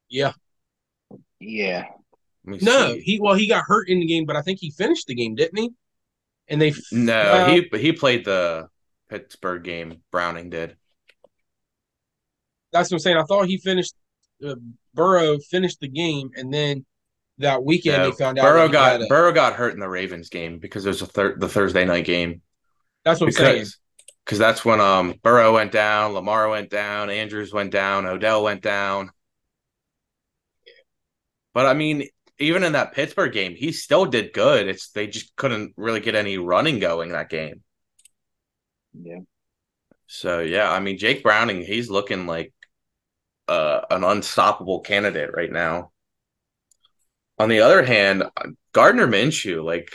Yeah. 0.08 0.32
Yeah. 1.38 1.84
No, 2.44 2.94
see. 2.94 3.00
he 3.00 3.20
well 3.20 3.34
he 3.34 3.46
got 3.46 3.64
hurt 3.66 3.88
in 3.88 4.00
the 4.00 4.06
game, 4.06 4.26
but 4.26 4.36
I 4.36 4.42
think 4.42 4.58
he 4.58 4.70
finished 4.70 5.06
the 5.06 5.14
game, 5.14 5.36
didn't 5.36 5.58
he? 5.58 5.70
And 6.48 6.60
they 6.60 6.74
no, 6.90 7.22
well, 7.22 7.46
he 7.46 7.68
he 7.78 7.92
played 7.92 8.24
the 8.24 8.68
Pittsburgh 9.08 9.62
game. 9.62 10.02
Browning 10.10 10.50
did. 10.50 10.76
That's 12.72 12.90
what 12.90 12.96
I'm 12.96 13.00
saying. 13.00 13.16
I 13.16 13.22
thought 13.22 13.46
he 13.46 13.58
finished. 13.58 13.94
Uh, 14.44 14.56
Burrow 14.94 15.38
finished 15.38 15.78
the 15.80 15.88
game, 15.88 16.30
and 16.36 16.52
then 16.52 16.84
that 17.38 17.62
weekend 17.62 18.02
No, 18.02 18.10
they 18.10 18.16
found 18.16 18.38
out 18.38 18.42
Burrow 18.42 18.68
got 18.68 18.92
had 18.92 19.02
a- 19.02 19.06
Burrow 19.06 19.32
got 19.32 19.54
hurt 19.54 19.74
in 19.74 19.80
the 19.80 19.88
Ravens 19.88 20.28
game 20.30 20.58
because 20.58 20.84
it 20.84 20.88
was 20.88 21.02
a 21.02 21.06
thir- 21.06 21.36
the 21.38 21.48
Thursday 21.48 21.84
night 21.84 22.04
game. 22.04 22.42
that's 23.04 23.20
what 23.20 23.28
I'm 23.28 23.32
saying. 23.32 23.66
Because 24.24 24.38
that's 24.38 24.64
when 24.64 24.80
um 24.80 25.14
Burrow 25.22 25.54
went 25.54 25.72
down, 25.72 26.12
Lamar 26.12 26.48
went 26.48 26.70
down, 26.70 27.10
Andrews 27.10 27.52
went 27.52 27.70
down, 27.72 28.06
Odell 28.06 28.42
went 28.42 28.62
down. 28.62 29.10
But 31.54 31.66
I 31.66 31.74
mean, 31.74 32.08
even 32.38 32.64
in 32.64 32.72
that 32.72 32.92
Pittsburgh 32.92 33.32
game, 33.32 33.54
he 33.54 33.72
still 33.72 34.06
did 34.06 34.32
good. 34.32 34.68
It's 34.68 34.90
they 34.90 35.06
just 35.06 35.34
couldn't 35.36 35.74
really 35.76 36.00
get 36.00 36.14
any 36.14 36.38
running 36.38 36.78
going 36.78 37.10
that 37.12 37.28
game. 37.30 37.62
Yeah. 38.94 39.20
So 40.06 40.40
yeah, 40.40 40.70
I 40.70 40.80
mean 40.80 40.98
Jake 40.98 41.22
Browning, 41.22 41.62
he's 41.62 41.90
looking 41.90 42.26
like 42.26 42.52
uh, 43.48 43.82
an 43.90 44.04
unstoppable 44.04 44.80
candidate 44.80 45.30
right 45.34 45.50
now. 45.50 45.90
On 47.38 47.48
the 47.48 47.60
other 47.60 47.82
hand, 47.82 48.24
Gardner 48.72 49.06
Minshew, 49.06 49.64
like, 49.64 49.92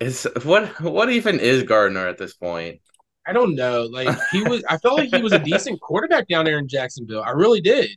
is 0.00 0.26
what 0.42 0.80
what 0.80 1.10
even 1.10 1.40
is 1.40 1.62
Gardner 1.62 2.06
at 2.06 2.18
this 2.18 2.34
point? 2.34 2.80
I 3.26 3.32
don't 3.32 3.54
know. 3.56 3.84
Like 3.84 4.16
he 4.30 4.42
was, 4.42 4.62
I 4.68 4.78
felt 4.78 4.98
like 4.98 5.08
he 5.08 5.20
was 5.20 5.32
a 5.32 5.38
decent 5.38 5.80
quarterback 5.80 6.28
down 6.28 6.44
there 6.44 6.58
in 6.58 6.68
Jacksonville. 6.68 7.22
I 7.22 7.30
really 7.30 7.60
did. 7.60 7.90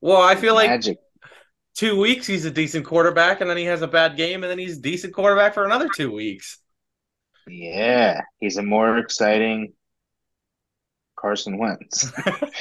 Well, 0.00 0.22
I 0.22 0.34
feel 0.34 0.54
like 0.54 0.70
Magic. 0.70 0.98
two 1.74 2.00
weeks 2.00 2.26
he's 2.26 2.44
a 2.44 2.50
decent 2.50 2.86
quarterback, 2.86 3.40
and 3.40 3.50
then 3.50 3.56
he 3.56 3.64
has 3.64 3.82
a 3.82 3.88
bad 3.88 4.16
game, 4.16 4.42
and 4.42 4.50
then 4.50 4.58
he's 4.58 4.78
a 4.78 4.80
decent 4.80 5.14
quarterback 5.14 5.54
for 5.54 5.64
another 5.64 5.88
two 5.94 6.10
weeks. 6.10 6.58
Yeah. 7.46 8.22
He's 8.40 8.56
a 8.56 8.62
more 8.62 8.98
exciting 8.98 9.74
Carson 11.16 11.58
Wentz. 11.58 12.10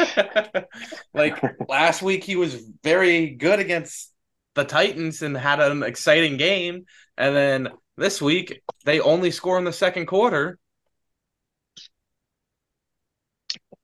like 1.13 1.41
last 1.67 2.01
week, 2.01 2.23
he 2.23 2.35
was 2.35 2.55
very 2.83 3.31
good 3.31 3.59
against 3.59 4.11
the 4.53 4.63
Titans 4.65 5.21
and 5.21 5.35
had 5.35 5.59
an 5.59 5.83
exciting 5.83 6.37
game, 6.37 6.85
and 7.17 7.35
then 7.35 7.69
this 8.01 8.21
week 8.21 8.61
they 8.85 8.99
only 8.99 9.31
score 9.31 9.57
in 9.57 9.63
the 9.63 9.73
second 9.73 10.07
quarter. 10.07 10.57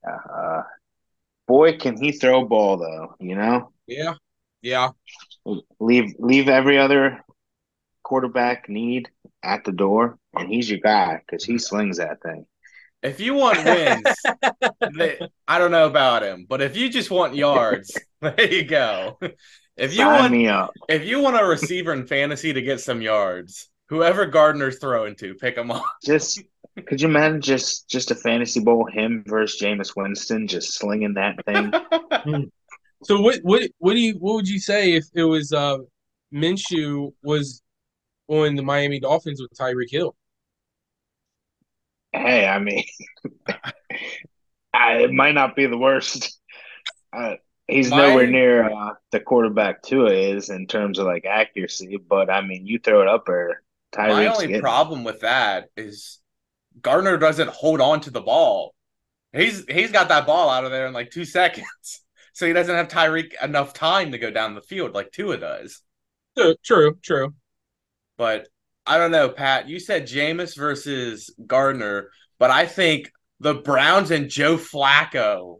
Uh, 0.06 0.62
boy, 1.46 1.76
can 1.78 1.96
he 2.00 2.12
throw 2.12 2.42
a 2.42 2.46
ball 2.46 2.76
though, 2.76 3.14
you 3.20 3.34
know? 3.36 3.72
Yeah, 3.86 4.14
yeah. 4.62 4.90
Leave 5.80 6.14
leave 6.18 6.48
every 6.48 6.78
other 6.78 7.20
quarterback 8.02 8.68
need 8.68 9.08
at 9.42 9.64
the 9.64 9.72
door, 9.72 10.18
and 10.34 10.48
he's 10.48 10.68
your 10.68 10.80
guy 10.80 11.20
because 11.24 11.44
he 11.44 11.58
slings 11.58 11.98
that 11.98 12.20
thing. 12.22 12.46
If 13.02 13.20
you 13.20 13.34
want 13.34 13.64
wins, 13.64 14.02
they, 14.98 15.18
I 15.46 15.58
don't 15.58 15.70
know 15.70 15.86
about 15.86 16.22
him, 16.22 16.46
but 16.48 16.60
if 16.60 16.76
you 16.76 16.90
just 16.90 17.10
want 17.10 17.36
yards, 17.36 17.96
there 18.20 18.52
you 18.52 18.64
go. 18.64 19.18
If 19.76 19.92
you 19.92 19.98
Sign 19.98 20.20
want 20.20 20.32
me 20.32 20.48
up. 20.48 20.72
if 20.88 21.04
you 21.04 21.20
want 21.20 21.40
a 21.40 21.44
receiver 21.44 21.92
in 21.92 22.06
fantasy 22.06 22.52
to 22.52 22.60
get 22.62 22.80
some 22.80 23.00
yards, 23.00 23.70
whoever 23.88 24.26
Gardner's 24.26 24.78
throwing 24.78 25.14
to, 25.16 25.34
pick 25.34 25.56
him 25.56 25.70
up. 25.70 25.84
Just 26.04 26.42
could 26.86 27.00
you 27.00 27.08
imagine 27.08 27.40
just 27.40 27.88
just 27.90 28.12
a 28.12 28.14
fantasy 28.14 28.60
bowl, 28.60 28.86
him 28.86 29.24
versus 29.26 29.60
Jameis 29.60 29.96
Winston, 29.96 30.46
just 30.46 30.74
slinging 30.74 31.14
that 31.14 31.44
thing? 31.44 32.50
So 33.04 33.20
what, 33.20 33.38
what, 33.42 33.62
what 33.78 33.94
do 33.94 34.00
you, 34.00 34.14
what 34.14 34.34
would 34.34 34.48
you 34.48 34.58
say 34.58 34.94
if 34.94 35.04
it 35.14 35.22
was 35.22 35.52
uh 35.52 35.78
Minshew 36.34 37.12
was 37.22 37.62
on 38.26 38.56
the 38.56 38.62
Miami 38.62 38.98
Dolphins 38.98 39.40
with 39.40 39.56
Tyreek 39.56 39.90
Hill? 39.90 40.16
Hey, 42.12 42.46
I 42.46 42.58
mean, 42.58 42.84
I, 44.74 44.94
it 45.02 45.12
might 45.12 45.34
not 45.34 45.54
be 45.54 45.66
the 45.66 45.78
worst. 45.78 46.40
Uh, 47.12 47.34
he's 47.68 47.90
My- 47.90 48.08
nowhere 48.08 48.26
near 48.26 48.68
uh, 48.68 48.94
the 49.12 49.20
quarterback 49.20 49.82
Tua 49.82 50.10
is 50.12 50.50
in 50.50 50.66
terms 50.66 50.98
of 50.98 51.06
like 51.06 51.24
accuracy, 51.24 51.98
but 51.98 52.28
I 52.30 52.40
mean, 52.40 52.66
you 52.66 52.78
throw 52.78 53.02
it 53.02 53.08
up 53.08 53.26
there, 53.26 53.62
My 53.96 54.26
only 54.26 54.46
getting 54.46 54.60
problem 54.60 55.04
with 55.04 55.20
that 55.20 55.68
is 55.76 56.18
Gardner 56.80 57.16
doesn't 57.16 57.48
hold 57.48 57.80
on 57.80 58.00
to 58.02 58.10
the 58.10 58.20
ball. 58.20 58.74
He's 59.32 59.64
he's 59.68 59.92
got 59.92 60.08
that 60.08 60.26
ball 60.26 60.50
out 60.50 60.64
of 60.64 60.70
there 60.70 60.86
in 60.86 60.92
like 60.92 61.10
two 61.10 61.24
seconds. 61.24 62.02
So 62.32 62.46
he 62.46 62.52
doesn't 62.52 62.74
have 62.74 62.88
Tyreek 62.88 63.32
enough 63.42 63.72
time 63.72 64.12
to 64.12 64.18
go 64.18 64.30
down 64.30 64.54
the 64.54 64.60
field 64.60 64.94
like 64.94 65.10
Tua 65.10 65.38
does. 65.38 65.82
True, 66.36 66.54
true, 66.62 66.98
true. 67.02 67.34
But 68.16 68.48
I 68.86 68.96
don't 68.96 69.10
know, 69.10 69.28
Pat. 69.28 69.68
You 69.68 69.80
said 69.80 70.06
Jameis 70.06 70.56
versus 70.56 71.34
Gardner, 71.46 72.10
but 72.38 72.50
I 72.50 72.66
think 72.66 73.10
the 73.40 73.54
Browns 73.54 74.10
and 74.10 74.30
Joe 74.30 74.56
Flacco 74.56 75.56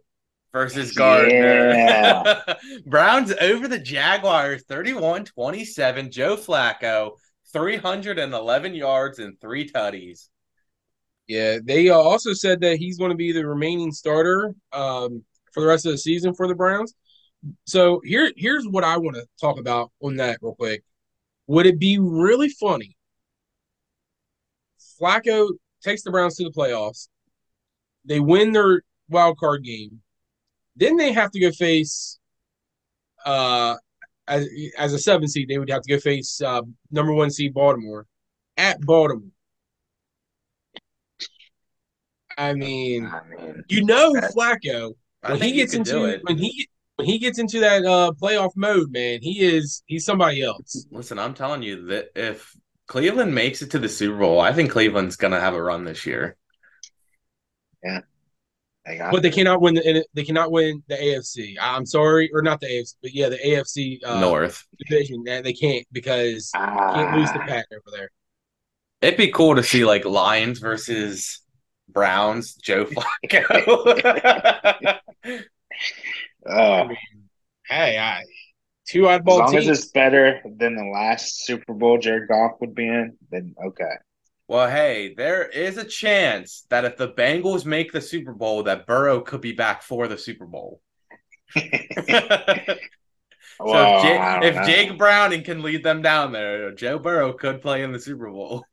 versus 0.52 0.92
Gardner. 0.92 1.72
Yeah. 1.72 2.54
Browns 2.86 3.32
over 3.40 3.68
the 3.68 3.78
Jaguars 3.78 4.64
31 4.68 5.24
27. 5.24 6.10
Joe 6.10 6.36
Flacco, 6.36 7.12
311 7.52 8.74
yards 8.74 9.18
and 9.18 9.40
three 9.40 9.68
tutties. 9.68 10.28
Yeah, 11.26 11.58
they 11.62 11.90
uh, 11.90 11.94
also 11.94 12.32
said 12.32 12.60
that 12.62 12.78
he's 12.78 12.98
going 12.98 13.10
to 13.10 13.16
be 13.16 13.32
the 13.32 13.46
remaining 13.46 13.92
starter 13.92 14.54
um, 14.72 15.22
for 15.52 15.60
the 15.60 15.66
rest 15.66 15.84
of 15.84 15.92
the 15.92 15.98
season 15.98 16.34
for 16.34 16.48
the 16.48 16.54
Browns. 16.54 16.94
So 17.66 18.00
here, 18.04 18.32
here's 18.36 18.66
what 18.66 18.82
I 18.82 18.96
want 18.96 19.16
to 19.16 19.26
talk 19.40 19.58
about 19.58 19.92
on 20.02 20.16
that 20.16 20.38
real 20.40 20.54
quick. 20.54 20.82
Would 21.46 21.66
it 21.66 21.78
be 21.78 21.98
really 21.98 22.48
funny? 22.48 22.96
Flacco 25.00 25.50
takes 25.82 26.02
the 26.02 26.10
Browns 26.10 26.36
to 26.36 26.44
the 26.44 26.50
playoffs. 26.50 27.08
They 28.04 28.20
win 28.20 28.52
their 28.52 28.82
wild 29.08 29.38
card 29.38 29.64
game. 29.64 30.00
Then 30.76 30.96
they 30.96 31.12
have 31.12 31.30
to 31.32 31.40
go 31.40 31.50
face, 31.50 32.18
uh, 33.24 33.76
as 34.28 34.48
as 34.76 34.92
a 34.92 34.98
seven 34.98 35.28
seed, 35.28 35.48
they 35.48 35.58
would 35.58 35.70
have 35.70 35.82
to 35.82 35.94
go 35.94 36.00
face 36.00 36.40
uh, 36.40 36.62
number 36.90 37.12
one 37.12 37.30
seed 37.30 37.54
Baltimore 37.54 38.06
at 38.56 38.80
Baltimore. 38.80 39.30
I 42.36 42.54
mean, 42.54 43.06
I 43.06 43.20
mean, 43.28 43.64
you 43.68 43.84
know 43.84 44.12
Flacco 44.12 44.92
when 45.26 45.40
he 45.40 45.52
gets 45.52 45.74
into 45.74 46.04
it. 46.04 46.20
when 46.22 46.38
he 46.38 46.68
when 46.96 47.06
he 47.06 47.18
gets 47.18 47.38
into 47.38 47.60
that 47.60 47.84
uh 47.84 48.12
playoff 48.20 48.52
mode, 48.54 48.90
man, 48.90 49.20
he 49.22 49.40
is 49.40 49.82
he's 49.86 50.04
somebody 50.04 50.42
else. 50.42 50.86
Listen, 50.90 51.18
I'm 51.18 51.34
telling 51.34 51.62
you 51.62 51.86
that 51.86 52.10
if 52.14 52.54
Cleveland 52.86 53.34
makes 53.34 53.62
it 53.62 53.72
to 53.72 53.78
the 53.78 53.88
Super 53.88 54.18
Bowl, 54.18 54.40
I 54.40 54.52
think 54.52 54.70
Cleveland's 54.70 55.16
gonna 55.16 55.40
have 55.40 55.54
a 55.54 55.62
run 55.62 55.84
this 55.84 56.06
year. 56.06 56.36
They 58.88 58.96
got 58.96 59.12
But 59.12 59.22
they 59.22 59.30
cannot 59.30 59.60
win 59.60 59.74
the 59.74 60.04
they 60.14 60.24
cannot 60.24 60.50
win 60.50 60.82
the 60.88 60.96
AFC. 60.96 61.56
I'm 61.60 61.84
sorry, 61.84 62.30
or 62.32 62.40
not 62.40 62.60
the 62.60 62.66
AFC, 62.66 62.94
but 63.02 63.12
yeah, 63.12 63.28
the 63.28 63.36
AFC 63.38 63.98
uh, 64.02 64.18
North. 64.20 64.66
division. 64.78 65.22
They 65.24 65.42
they 65.42 65.52
can't 65.52 65.86
because 65.92 66.50
you 66.54 66.60
can't 66.60 67.16
lose 67.16 67.30
the 67.32 67.40
Ah, 67.40 67.46
pack 67.46 67.66
over 67.72 67.96
there. 67.96 68.10
It'd 69.02 69.18
be 69.18 69.30
cool 69.30 69.56
to 69.56 69.62
see 69.62 69.84
like 69.84 70.04
Lions 70.06 70.58
versus 70.58 71.42
Browns, 71.88 72.54
Joe 72.54 72.84
Flacco. 73.30 74.98
uh, 76.48 76.88
Hey, 77.68 77.98
I 77.98 78.24
two 78.86 79.06
as 79.10 79.20
oddball 79.20 79.40
long 79.40 79.56
as 79.56 79.68
it's 79.68 79.88
better 79.88 80.40
than 80.56 80.74
the 80.76 80.84
last 80.84 81.44
Super 81.44 81.74
Bowl 81.74 81.98
Jared 81.98 82.28
Goff 82.28 82.52
would 82.60 82.74
be 82.74 82.88
in, 82.88 83.18
then 83.30 83.54
okay. 83.66 83.92
Well, 84.48 84.68
hey, 84.68 85.14
there 85.14 85.46
is 85.46 85.76
a 85.76 85.84
chance 85.84 86.66
that 86.70 86.84
if 86.84 86.96
the 86.96 87.10
Bengals 87.12 87.64
make 87.66 87.92
the 87.92 88.00
Super 88.00 88.32
Bowl, 88.32 88.64
that 88.64 88.86
Burrow 88.86 89.20
could 89.20 89.40
be 89.42 89.52
back 89.52 89.82
for 89.82 90.08
the 90.08 90.18
Super 90.18 90.46
Bowl. 90.46 90.80
so 91.56 91.64
Well, 93.60 93.86
if, 93.86 94.02
Jake, 94.02 94.28
if. 94.42 94.62
Jake 94.62 94.98
Browning 94.98 95.42
can 95.44 95.62
lead 95.62 95.82
them 95.84 96.02
down 96.02 96.32
there, 96.32 96.72
Joe 96.72 96.98
Burrow 96.98 97.32
could 97.32 97.60
play 97.62 97.82
in 97.82 97.92
the 97.92 98.00
Super 98.00 98.30
Bowl. 98.30 98.64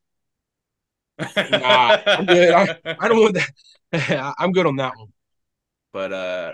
Nah, 1.38 1.98
I'm 2.17 2.25
good. 2.25 2.53
I 3.00 3.08
don't 3.08 3.22
want 3.22 3.36
that. 3.36 4.36
I'm 4.39 4.51
good 4.51 4.65
on 4.65 4.75
that 4.77 4.98
one. 4.98 5.10
But 5.94 6.13
uh 6.13 6.53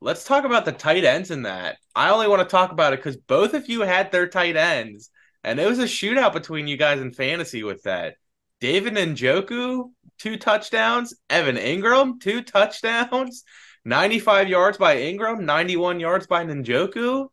let's 0.00 0.24
talk 0.24 0.44
about 0.44 0.64
the 0.64 0.72
tight 0.72 1.04
ends 1.04 1.30
in 1.30 1.42
that. 1.42 1.78
I 1.94 2.10
only 2.10 2.28
want 2.28 2.40
to 2.42 2.48
talk 2.50 2.72
about 2.72 2.92
it 2.92 2.98
because 3.00 3.16
both 3.16 3.54
of 3.54 3.68
you 3.68 3.82
had 3.82 4.12
their 4.12 4.28
tight 4.28 4.56
ends, 4.56 5.10
and 5.44 5.58
it 5.60 5.66
was 5.68 5.78
a 5.78 5.84
shootout 5.84 6.32
between 6.32 6.68
you 6.68 6.76
guys 6.76 7.00
in 7.00 7.12
fantasy 7.12 7.62
with 7.64 7.82
that. 7.84 8.16
David 8.60 8.94
Njoku, 8.94 9.90
two 10.18 10.36
touchdowns. 10.36 11.14
Evan 11.30 11.56
Engram, 11.56 12.20
two 12.20 12.42
touchdowns. 12.42 13.44
95 13.84 14.48
yards 14.48 14.76
by 14.78 14.96
Engram, 14.96 15.40
91 15.40 16.00
yards 16.00 16.26
by 16.26 16.44
Njoku. 16.44 17.28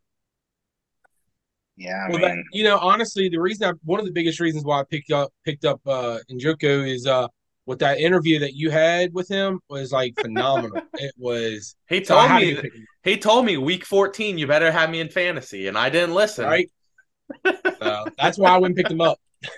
Yeah, 1.78 2.06
I 2.06 2.10
Well, 2.10 2.20
mean, 2.20 2.22
that, 2.22 2.38
you 2.54 2.64
know, 2.64 2.78
honestly, 2.78 3.28
the 3.28 3.42
reason 3.42 3.68
I 3.68 3.74
one 3.84 4.00
of 4.00 4.06
the 4.06 4.12
biggest 4.12 4.40
reasons 4.40 4.64
why 4.64 4.80
I 4.80 4.84
picked 4.90 5.12
up 5.12 5.34
picked 5.44 5.66
up 5.66 5.82
uh 5.86 6.20
Njoku 6.32 6.88
is 6.90 7.06
uh 7.06 7.28
with 7.66 7.80
that 7.80 8.00
interview 8.00 8.40
that 8.40 8.54
you 8.54 8.70
had 8.70 9.14
with 9.14 9.28
him 9.28 9.60
was 9.70 9.92
like 9.92 10.16
phenomenal. 10.22 10.80
it 10.96 11.14
was 11.18 11.76
He 11.90 12.02
told 12.02 12.30
had 12.30 12.40
to 12.40 12.64
me 12.64 12.72
he 13.04 13.18
told 13.18 13.46
me 13.46 13.58
week 13.58 13.86
14 13.86 14.38
you 14.38 14.48
better 14.48 14.72
have 14.72 14.90
me 14.90 15.02
in 15.02 15.10
fantasy 15.10 15.68
and 15.68 15.78
I 15.78 15.90
didn't 15.90 16.16
listen. 16.16 16.46
right. 16.46 16.72
so 17.82 18.08
that's 18.18 18.38
why 18.38 18.52
I 18.52 18.58
went 18.58 18.72
and 18.72 18.76
picked 18.78 18.92
him 18.92 19.02
up. 19.02 19.20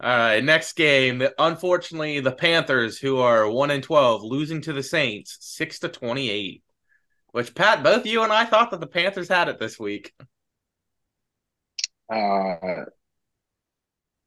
All 0.00 0.16
right, 0.18 0.44
next 0.44 0.74
game. 0.74 1.26
Unfortunately, 1.38 2.20
the 2.20 2.32
Panthers, 2.32 2.98
who 2.98 3.18
are 3.18 3.48
one 3.50 3.70
and 3.70 3.82
twelve, 3.82 4.22
losing 4.22 4.60
to 4.62 4.72
the 4.72 4.82
Saints 4.82 5.38
six 5.40 5.78
to 5.80 5.88
twenty-eight. 5.88 6.62
Which 7.32 7.54
Pat, 7.54 7.82
both 7.82 8.06
you 8.06 8.22
and 8.22 8.32
I 8.32 8.44
thought 8.46 8.70
that 8.72 8.80
the 8.80 8.86
Panthers 8.86 9.28
had 9.28 9.48
it 9.48 9.58
this 9.58 9.78
week. 9.78 10.12
uh, 12.12 12.84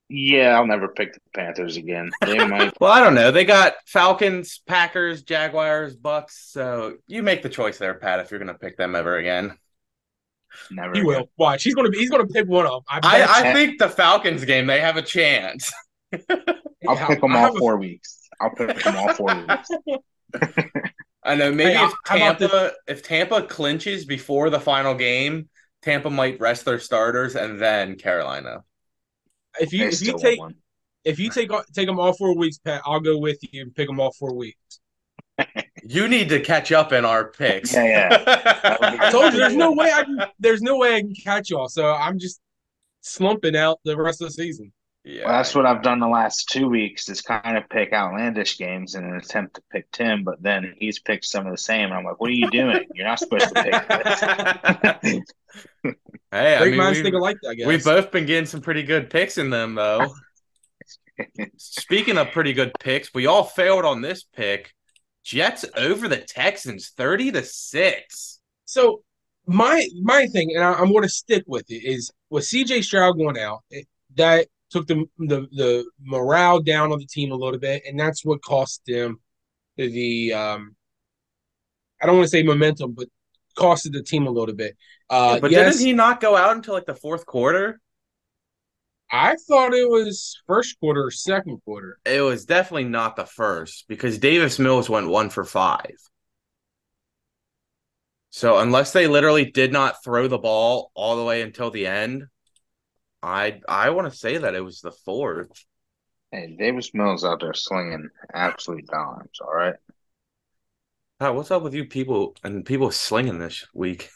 yeah, 0.09 0.57
I'll 0.57 0.65
never 0.65 0.87
pick 0.87 1.13
the 1.13 1.19
Panthers 1.35 1.77
again. 1.77 2.09
They 2.25 2.43
might. 2.45 2.73
Well, 2.79 2.91
I 2.91 3.01
don't 3.01 3.13
know. 3.13 3.31
They 3.31 3.45
got 3.45 3.75
Falcons, 3.85 4.61
Packers, 4.65 5.21
Jaguars, 5.21 5.95
Bucks. 5.95 6.49
So 6.51 6.97
you 7.07 7.21
make 7.21 7.43
the 7.43 7.49
choice 7.49 7.77
there, 7.77 7.93
Pat, 7.93 8.19
if 8.19 8.31
you're 8.31 8.39
going 8.39 8.47
to 8.47 8.57
pick 8.57 8.75
them 8.77 8.95
ever 8.95 9.17
again. 9.17 9.55
Never. 10.71 10.93
He 10.93 10.99
again. 11.01 11.05
will 11.07 11.29
watch. 11.37 11.63
He's 11.63 11.75
gonna 11.75 11.89
be. 11.89 11.99
He's 11.99 12.09
gonna 12.09 12.27
pick 12.27 12.47
one 12.47 12.65
of 12.65 12.71
them. 12.71 13.01
I, 13.03 13.25
I, 13.25 13.49
I 13.49 13.53
think 13.53 13.79
the 13.79 13.89
Falcons 13.89 14.45
game 14.45 14.67
they 14.67 14.79
have 14.79 14.97
a 14.97 15.01
chance. 15.01 15.71
I'll 16.88 16.95
pick 17.07 17.21
them 17.21 17.35
all 17.35 17.41
have 17.45 17.55
a- 17.55 17.59
four 17.59 17.77
weeks. 17.77 18.27
I'll 18.41 18.51
pick 18.51 18.81
them 18.83 18.95
all 18.95 19.13
four 19.13 19.27
weeks. 19.47 19.69
I 21.23 21.35
know. 21.35 21.51
Maybe 21.51 21.73
Hey, 21.73 21.83
if 21.85 21.93
how 22.05 22.15
about 22.17 22.39
Tampa 22.39 22.71
if 22.88 23.03
Tampa 23.03 23.41
clinches 23.43 24.05
before 24.05 24.49
the 24.49 24.59
final 24.59 24.95
game, 24.95 25.49
Tampa 25.81 26.09
might 26.09 26.39
rest 26.39 26.65
their 26.65 26.79
starters 26.79 27.35
and 27.35 27.59
then 27.59 27.95
Carolina. 27.95 28.63
If 29.59 29.73
you 29.73 29.79
They 29.79 29.88
if 29.89 30.01
you 30.01 30.17
take 30.17 30.39
if 31.03 31.19
you 31.19 31.29
take 31.29 31.51
take 31.73 31.88
them 31.88 31.99
all 31.99 32.13
four 32.13 32.35
weeks, 32.35 32.57
Pat, 32.59 32.81
I'll 32.85 32.99
go 32.99 33.17
with 33.17 33.38
you 33.51 33.62
and 33.62 33.75
pick 33.75 33.88
them 33.88 33.99
all 33.99 34.12
four 34.13 34.33
weeks. 34.33 34.79
You 35.83 36.07
need 36.07 36.29
to 36.29 36.39
catch 36.41 36.71
up 36.71 36.91
in 36.93 37.05
our 37.05 37.25
picks. 37.31 37.73
Yeah, 37.73 37.83
yeah. 37.85 38.77
I 38.99 39.09
told 39.11 39.33
you 39.33 39.39
there's 39.39 39.55
no 39.55 39.71
way 39.71 39.91
I 39.91 40.03
can. 40.03 40.19
There's 40.39 40.61
no 40.61 40.77
way 40.77 40.95
I 40.95 41.01
can 41.01 41.13
catch 41.15 41.49
y'all. 41.49 41.69
So 41.69 41.91
I'm 41.93 42.19
just 42.19 42.39
slumping 43.01 43.55
out 43.55 43.79
the 43.85 43.95
rest 43.97 44.21
of 44.21 44.27
the 44.27 44.33
season. 44.33 44.71
yeah. 45.03 45.25
Well, 45.25 45.37
that's 45.37 45.55
what 45.55 45.65
I've 45.65 45.81
done 45.81 45.99
the 45.99 46.07
last 46.07 46.49
two 46.49 46.67
weeks 46.67 47.07
is 47.09 47.21
kind 47.21 47.57
of 47.57 47.67
pick 47.69 47.93
outlandish 47.93 48.57
games 48.57 48.95
in 48.95 49.03
an 49.05 49.15
attempt 49.15 49.55
to 49.55 49.61
pick 49.71 49.89
Tim, 49.91 50.23
but 50.23 50.41
then 50.41 50.73
he's 50.77 50.99
picked 50.99 51.25
some 51.25 51.45
of 51.45 51.51
the 51.53 51.57
same. 51.57 51.85
And 51.85 51.93
I'm 51.93 52.03
like, 52.03 52.19
what 52.19 52.29
are 52.29 52.33
you 52.33 52.49
doing? 52.49 52.85
You're 52.93 53.07
not 53.07 53.19
supposed 53.19 53.49
to 53.49 53.55
pick 53.55 53.71
this. 55.01 55.23
hey, 56.31 56.55
I 56.57 56.57
Great 56.57 56.71
mean, 56.71 56.77
minds 56.77 56.99
we, 56.99 57.03
think 57.03 57.15
alike, 57.15 57.37
I 57.49 57.53
guess. 57.55 57.67
we've 57.67 57.83
both 57.83 58.11
been 58.11 58.25
getting 58.25 58.45
some 58.45 58.61
pretty 58.61 58.83
good 58.83 59.09
picks 59.09 59.37
in 59.37 59.49
them, 59.49 59.75
though. 59.75 60.13
Speaking 61.57 62.17
of 62.17 62.31
pretty 62.31 62.53
good 62.53 62.71
picks, 62.79 63.13
we 63.13 63.25
all 63.25 63.43
failed 63.43 63.85
on 63.85 64.01
this 64.01 64.23
pick. 64.23 64.73
Jets 65.29 65.63
over 65.77 66.07
the 66.07 66.17
Texans, 66.17 66.89
thirty 66.97 67.31
to 67.31 67.43
six. 67.43 68.39
So 68.65 69.03
my 69.45 69.87
my 70.01 70.25
thing, 70.25 70.55
and 70.55 70.63
I, 70.63 70.73
I'm 70.73 70.91
going 70.91 71.03
to 71.03 71.09
stick 71.09 71.43
with 71.45 71.69
it, 71.69 71.83
is 71.85 72.11
with 72.31 72.45
CJ 72.45 72.83
Stroud 72.83 73.15
going 73.15 73.37
out, 73.37 73.59
it, 73.69 73.87
that 74.15 74.47
took 74.71 74.87
the, 74.87 75.05
the 75.19 75.47
the 75.51 75.85
morale 76.01 76.61
down 76.61 76.91
on 76.91 76.97
the 76.97 77.05
team 77.05 77.31
a 77.31 77.35
little 77.35 77.59
bit, 77.59 77.83
and 77.87 77.99
that's 77.99 78.25
what 78.25 78.41
cost 78.41 78.81
them 78.87 79.19
the 79.77 80.33
um. 80.33 80.75
I 82.01 82.07
don't 82.07 82.15
want 82.15 82.25
to 82.25 82.31
say 82.31 82.41
momentum, 82.41 82.93
but 82.93 83.07
costed 83.55 83.91
the 83.91 84.01
team 84.01 84.25
a 84.25 84.31
little 84.31 84.55
bit. 84.55 84.75
Uh, 85.11 85.39
but 85.39 85.51
yes, 85.51 85.75
didn't 85.75 85.85
he 85.85 85.93
not 85.93 86.21
go 86.21 86.35
out 86.35 86.55
until 86.55 86.73
like 86.73 86.87
the 86.87 86.95
fourth 86.95 87.27
quarter? 87.27 87.79
I 89.12 89.36
thought 89.48 89.74
it 89.74 89.89
was 89.89 90.41
first 90.48 90.80
quarter 90.80 91.06
or 91.06 91.12
second 91.12 91.62
quarter. 91.63 92.00
It 92.06 92.22
was 92.22 92.45
definitely 92.45 92.86
not 92.86 93.15
the 93.15 93.26
first 93.26 93.86
because 93.88 94.17
Davis 94.17 94.60
Mills 94.60 94.89
went 94.89 95.08
one 95.08 95.30
for 95.30 95.43
five. 95.43 95.95
So 98.32 98.60
unless 98.60 98.93
they 98.93 99.08
literally 99.08 99.45
did 99.52 99.72
not 99.72 100.04
throw 100.04 100.28
the 100.28 100.38
ball 100.38 100.91
all 100.93 101.15
the 101.17 101.24
way 101.24 101.41
until 101.41 101.72
the 101.72 101.88
end, 101.88 102.26
I 103.24 103.62
I 103.67 103.89
want 103.91 104.12
to 104.12 104.17
say 104.17 104.38
that 104.38 104.56
it 104.56 104.62
was 104.63 104.82
the 104.82 104.91
fourth. 104.91 105.65
hey, 106.32 106.56
Davis 106.58 106.93
Mills 106.93 107.24
out 107.24 107.39
there 107.41 107.54
slinging 107.54 108.10
absolute 108.34 108.88
dimes. 108.88 109.39
All 109.41 109.54
right. 109.54 109.76
Pat, 111.19 111.36
what's 111.36 111.52
up 111.52 111.63
with 111.63 111.74
you 111.74 111.86
people 111.86 112.36
and 112.43 112.65
people 112.65 112.91
slinging 112.91 113.39
this 113.39 113.65
week? 113.74 114.10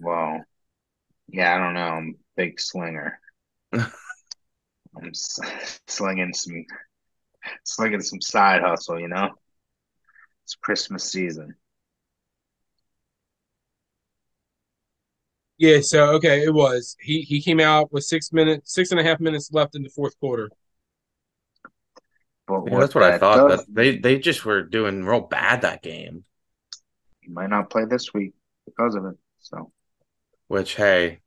Well, 0.00 0.42
yeah, 1.28 1.54
I 1.54 1.58
don't 1.58 1.74
know. 1.74 1.80
I'm 1.80 2.08
a 2.10 2.18
big 2.36 2.60
slinger. 2.60 3.20
I'm 3.72 5.12
slinging 5.86 6.32
some, 6.34 6.64
slinging 7.64 8.00
some 8.00 8.20
side 8.20 8.62
hustle. 8.62 8.98
You 8.98 9.08
know, 9.08 9.30
it's 10.44 10.54
Christmas 10.54 11.10
season. 11.10 11.54
Yeah, 15.58 15.80
so 15.80 16.12
okay, 16.14 16.44
it 16.44 16.54
was. 16.54 16.96
He 17.00 17.22
he 17.22 17.42
came 17.42 17.58
out 17.58 17.92
with 17.92 18.04
six 18.04 18.32
minutes, 18.32 18.72
six 18.72 18.92
and 18.92 19.00
a 19.00 19.02
half 19.02 19.18
minutes 19.18 19.50
left 19.52 19.74
in 19.74 19.82
the 19.82 19.88
fourth 19.88 20.18
quarter. 20.20 20.50
But 22.46 22.64
Yeah, 22.66 22.78
that's 22.78 22.94
what 22.94 23.04
I 23.04 23.18
thought. 23.18 23.48
does- 23.48 23.66
they 23.66 23.98
they 23.98 24.18
just 24.18 24.44
were 24.44 24.62
doing 24.62 25.04
real 25.04 25.20
bad 25.20 25.62
that 25.62 25.82
game. 25.82 26.24
he 27.20 27.28
might 27.28 27.50
not 27.50 27.70
play 27.70 27.84
this 27.84 28.14
week 28.14 28.34
because 28.66 28.94
of 28.94 29.04
it. 29.04 29.16
So 29.40 29.72
Which 30.46 30.76
hey, 30.76 31.20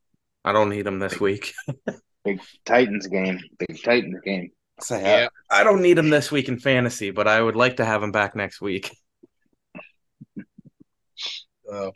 I 0.46 0.54
don't 0.54 0.70
need 0.70 0.84
them 0.84 1.00
this 1.00 1.20
week. 1.20 1.54
big 2.24 2.42
Titans 2.66 3.08
game, 3.08 3.40
big 3.60 3.82
Titans 3.84 4.20
game. 4.24 4.52
So, 4.82 4.98
Yeah. 4.98 5.28
I 5.50 5.64
don't 5.64 5.82
need 5.82 5.98
him 5.98 6.10
this 6.10 6.32
week 6.32 6.48
in 6.48 6.60
fantasy, 6.60 7.12
but 7.12 7.28
I 7.28 7.42
would 7.42 7.56
like 7.56 7.78
to 7.78 7.86
have 7.86 8.02
him 8.04 8.12
back 8.12 8.36
next 8.36 8.62
week. 8.62 8.96
Uh, 11.72 11.92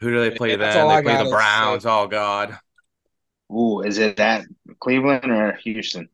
Who 0.00 0.10
do 0.10 0.20
they 0.20 0.30
play 0.34 0.52
Yeah, 0.52 0.56
then? 0.56 0.88
They 0.88 0.94
I 0.94 1.02
play 1.02 1.12
the 1.16 1.24
gotta 1.24 1.30
Browns. 1.30 1.84
Oh 1.86 2.06
God. 2.06 2.58
Ooh, 3.52 3.82
is 3.82 3.98
it 3.98 4.16
that 4.16 4.46
Cleveland 4.80 5.30
or 5.30 5.52
Houston? 5.64 6.08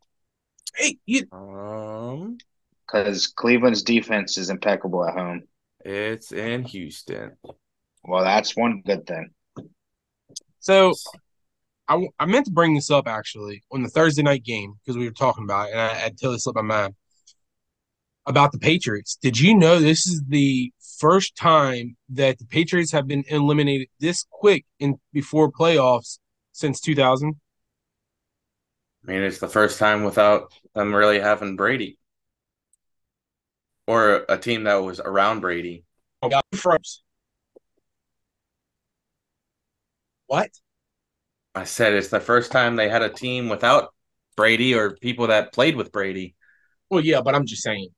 hey, 0.75 0.99
you, 1.07 1.27
Um, 1.31 2.39
Because 2.87 3.29
Cleveland's 3.29 3.83
defense 3.83 4.37
is 4.39 4.51
impeccable 4.51 5.05
at 5.07 5.15
home. 5.15 5.43
it's 5.85 6.33
in 6.33 6.65
Houston. 6.65 7.37
Well, 8.03 8.25
that's 8.25 8.57
one 8.57 8.83
good 8.85 9.07
thing. 9.07 9.31
so 10.61 10.95
I, 11.89 12.09
I 12.19 12.27
meant 12.27 12.47
to 12.47 12.53
bring 12.53 12.75
this 12.75 12.91
up 12.91 13.07
actually 13.09 13.63
on 13.73 13.83
the 13.83 13.89
Thursday 13.89 14.23
night 14.23 14.45
game 14.45 14.75
because 14.81 14.97
we 14.97 15.05
were 15.07 15.13
talking 15.13 15.45
about 15.45 15.69
it, 15.69 15.73
and 15.73 15.81
I, 15.81 16.07
I 16.07 16.09
totally 16.11 16.39
slipped 16.39 16.57
my 16.57 16.63
mind. 16.63 16.95
about 18.27 18.53
the 18.53 18.59
Patriots. 18.59 19.17
Did 19.21 19.39
you 19.39 19.55
know 19.57 19.79
this 19.79 20.07
is 20.07 20.23
the 20.29 20.73
first 20.99 21.37
time 21.37 21.97
that 22.11 22.39
the 22.39 22.45
Patriots 22.47 22.93
have 22.93 23.07
been 23.07 23.25
eliminated 23.29 23.89
this 24.01 24.27
quick 24.31 24.65
in 24.79 24.99
before 25.13 25.51
playoffs 25.51 26.19
since 26.53 26.81
2000? 26.81 27.37
I 29.07 29.11
mean, 29.11 29.23
it's 29.23 29.39
the 29.39 29.49
first 29.49 29.79
time 29.79 30.05
without 30.05 30.53
them 30.75 30.95
really 30.95 31.21
having 31.21 31.57
Brady 31.57 31.99
or 33.87 34.25
a 34.29 34.39
team 34.39 34.65
that 34.65 34.77
was 34.77 35.01
around 35.01 35.41
Brady. 35.41 35.85
Oh, 36.23 36.29
God, 36.29 36.43
first. 36.55 37.03
What? 40.29 40.51
I 41.57 41.65
said 41.65 41.95
it's 41.95 42.09
the 42.09 42.21
first 42.21 42.53
time 42.53 42.77
they 42.77 42.91
had 42.91 43.01
a 43.01 43.09
team 43.09 43.49
without 43.49 43.95
Brady 44.37 44.75
or 44.75 44.95
people 44.97 45.29
that 45.29 45.55
played 45.55 45.75
with 45.75 45.91
Brady. 45.91 46.35
Well, 46.91 47.03
yeah, 47.03 47.23
but 47.23 47.35
I'm 47.35 47.47
just 47.47 47.63
saying. 47.63 47.89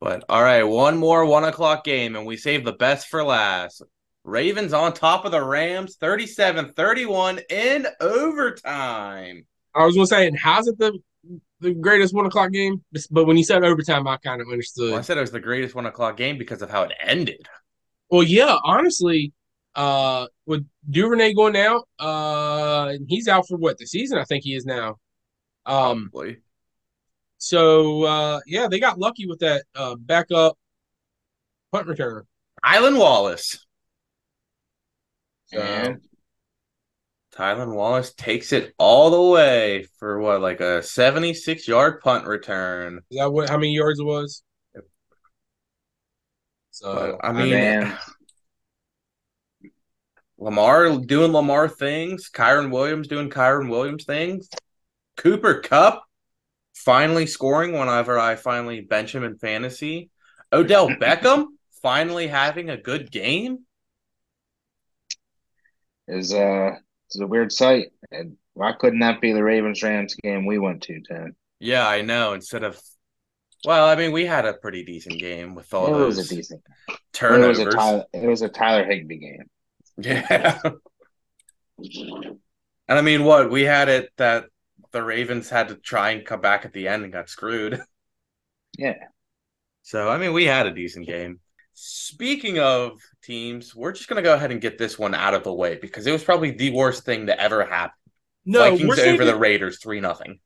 But 0.00 0.24
all 0.30 0.42
right, 0.42 0.62
one 0.62 0.96
more 0.96 1.26
one 1.26 1.44
o'clock 1.44 1.84
game, 1.84 2.16
and 2.16 2.24
we 2.24 2.38
save 2.38 2.64
the 2.64 2.72
best 2.72 3.08
for 3.08 3.22
last. 3.22 3.82
Ravens 4.24 4.72
on 4.72 4.94
top 4.94 5.26
of 5.26 5.30
the 5.30 5.44
Rams, 5.44 5.96
37 5.96 6.72
31 6.72 7.40
in 7.50 7.86
overtime. 8.00 9.46
I 9.74 9.84
was 9.84 9.94
gonna 9.94 10.06
say, 10.06 10.26
and 10.26 10.38
how's 10.38 10.66
it 10.68 10.78
the 10.78 10.98
the 11.60 11.74
greatest 11.74 12.14
one 12.14 12.24
o'clock 12.24 12.50
game? 12.50 12.82
But 13.10 13.26
when 13.26 13.36
you 13.36 13.44
said 13.44 13.62
overtime, 13.62 14.08
I 14.08 14.16
kind 14.16 14.40
of 14.40 14.48
understood. 14.48 14.90
Well, 14.90 14.98
I 14.98 15.02
said 15.02 15.18
it 15.18 15.20
was 15.20 15.32
the 15.32 15.38
greatest 15.38 15.74
one 15.74 15.84
o'clock 15.84 16.16
game 16.16 16.38
because 16.38 16.62
of 16.62 16.70
how 16.70 16.84
it 16.84 16.92
ended. 16.98 17.46
Well, 18.10 18.22
yeah, 18.22 18.56
honestly, 18.64 19.32
uh, 19.74 20.26
with 20.46 20.66
Duvernay 20.90 21.34
going 21.34 21.56
out, 21.56 21.88
uh, 21.98 22.94
he's 23.08 23.28
out 23.28 23.46
for 23.48 23.56
what 23.56 23.78
the 23.78 23.86
season? 23.86 24.18
I 24.18 24.24
think 24.24 24.44
he 24.44 24.54
is 24.54 24.66
now. 24.66 24.96
Um, 25.66 26.12
Probably. 26.12 26.42
so 27.38 28.04
uh, 28.04 28.40
yeah, 28.46 28.68
they 28.68 28.80
got 28.80 28.98
lucky 28.98 29.26
with 29.26 29.40
that 29.40 29.64
uh 29.74 29.96
backup 29.96 30.56
punt 31.72 31.86
returner. 31.88 32.24
Tylan 32.64 32.98
Wallace. 32.98 33.64
So, 35.46 35.60
And 35.60 36.00
Tylan 37.34 37.74
Wallace 37.74 38.14
takes 38.14 38.52
it 38.52 38.74
all 38.78 39.10
the 39.10 39.20
way 39.32 39.84
for 39.98 40.20
what, 40.20 40.40
like 40.40 40.60
a 40.60 40.82
76 40.84 41.66
yard 41.66 42.00
punt 42.00 42.26
return. 42.26 43.00
is 43.10 43.18
that 43.18 43.32
what? 43.32 43.48
How 43.48 43.56
many 43.58 43.74
yards 43.74 44.00
it 44.00 44.04
was? 44.04 44.42
So 46.70 46.90
But, 46.90 47.20
I 47.22 47.32
I 47.34 47.46
mean, 47.46 47.78
mean, 47.80 47.96
Lamar 50.42 50.98
doing 50.98 51.32
Lamar 51.32 51.68
things, 51.68 52.30
Kyren 52.30 52.70
Williams 52.70 53.08
doing 53.08 53.30
Kyren 53.30 53.70
Williams 53.70 54.04
things, 54.04 54.48
Cooper 55.16 55.60
Kupp 55.60 56.04
finally 56.74 57.26
scoring 57.26 57.72
whenever 57.72 58.18
I 58.18 58.36
finally 58.36 58.80
bench 58.80 59.14
him 59.14 59.24
in 59.24 59.38
fantasy, 59.38 60.10
Odell 60.52 60.88
Beckham 61.00 61.46
finally 61.82 62.28
having 62.28 62.70
a 62.70 62.76
good 62.76 63.10
game. 63.12 63.60
is 66.08 66.32
uh, 66.32 66.72
it's 67.06 67.20
a 67.20 67.26
weird 67.26 67.52
sight. 67.52 67.92
And 68.10 68.36
why 68.54 68.72
couldn't 68.72 69.00
that 69.00 69.20
be 69.20 69.32
the 69.32 69.42
Ravens 69.44 69.82
Rams 69.82 70.14
game 70.14 70.46
we 70.46 70.58
went 70.58 70.82
to, 70.84 71.00
Tim? 71.00 71.36
Yeah, 71.60 71.86
I 71.86 72.02
know. 72.02 72.32
Instead 72.34 72.64
of, 72.64 72.80
well, 73.64 73.88
I 73.88 73.96
mean, 73.96 74.12
we 74.12 74.26
had 74.26 74.46
a 74.46 74.54
pretty 74.54 74.84
decent 74.84 75.20
game 75.20 75.54
with 75.54 75.72
all 75.74 75.86
It 75.86 75.92
those 75.92 76.16
was 76.16 76.18
a 76.18 76.24
decent. 76.24 76.62
It 77.28 77.38
turnovers. 77.38 77.58
was 77.58 77.58
a 77.60 77.66
Tyler, 77.66 78.04
it 78.12 78.26
was 78.26 78.42
a 78.42 78.48
Tyler 78.48 78.84
Higbee 78.84 79.18
game. 79.18 79.50
Yeah. 79.98 80.60
And 82.88 82.98
I 82.98 83.00
mean, 83.02 83.24
what 83.24 83.50
we 83.50 83.62
had 83.62 83.88
it 83.88 84.10
that 84.16 84.46
the 84.92 85.02
Ravens 85.02 85.48
had 85.48 85.68
to 85.68 85.76
try 85.76 86.10
and 86.10 86.24
come 86.26 86.40
back 86.40 86.64
at 86.64 86.72
the 86.72 86.88
end 86.88 87.04
and 87.04 87.12
got 87.12 87.28
screwed. 87.28 87.80
Yeah. 88.78 88.96
So, 89.82 90.08
I 90.08 90.18
mean, 90.18 90.32
we 90.32 90.44
had 90.44 90.66
a 90.66 90.74
decent 90.74 91.06
game. 91.06 91.40
Speaking 91.74 92.58
of 92.58 92.98
teams, 93.22 93.74
we're 93.74 93.92
just 93.92 94.08
going 94.08 94.22
to 94.22 94.28
go 94.28 94.34
ahead 94.34 94.50
and 94.52 94.60
get 94.60 94.78
this 94.78 94.98
one 94.98 95.14
out 95.14 95.34
of 95.34 95.44
the 95.44 95.52
way 95.52 95.76
because 95.76 96.06
it 96.06 96.12
was 96.12 96.22
probably 96.24 96.50
the 96.52 96.70
worst 96.70 97.04
thing 97.04 97.26
to 97.26 97.40
ever 97.40 97.64
happen. 97.64 97.94
no, 98.44 98.60
we're 98.62 98.70
Vikings 98.72 98.96
saving- 98.96 99.14
over 99.14 99.24
the 99.24 99.36
Raiders 99.36 99.78
3 99.82 100.00
nothing. 100.00 100.38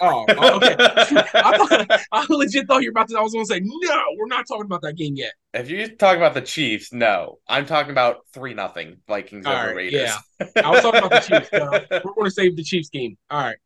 Oh, 0.00 0.24
oh, 0.28 0.56
okay. 0.56 0.76
I, 0.78 1.56
thought, 1.56 2.00
I 2.12 2.26
legit 2.28 2.66
thought 2.66 2.82
you 2.82 2.88
were 2.88 2.92
about 2.92 3.08
to. 3.08 3.18
I 3.18 3.22
was 3.22 3.32
going 3.32 3.44
to 3.44 3.52
say 3.52 3.60
no. 3.62 4.02
We're 4.16 4.26
not 4.26 4.46
talking 4.46 4.64
about 4.64 4.82
that 4.82 4.96
game 4.96 5.16
yet. 5.16 5.32
if 5.54 5.70
you 5.70 5.88
talk 5.96 6.16
about 6.16 6.34
the 6.34 6.42
Chiefs, 6.42 6.92
no. 6.92 7.38
I'm 7.48 7.66
talking 7.66 7.90
about 7.90 8.26
3 8.32 8.54
nothing 8.54 8.98
Vikings 9.06 9.46
All 9.46 9.52
over 9.52 9.66
right, 9.68 9.76
Raiders. 9.76 10.10
I 10.40 10.70
was 10.70 10.82
talking 10.82 11.02
about 11.02 11.10
the 11.10 11.20
Chiefs. 11.20 11.48
though. 11.50 11.70
We're 12.04 12.14
going 12.14 12.24
to 12.26 12.30
save 12.30 12.56
the 12.56 12.64
Chiefs 12.64 12.90
game. 12.90 13.16
All 13.30 13.40
right. 13.40 13.56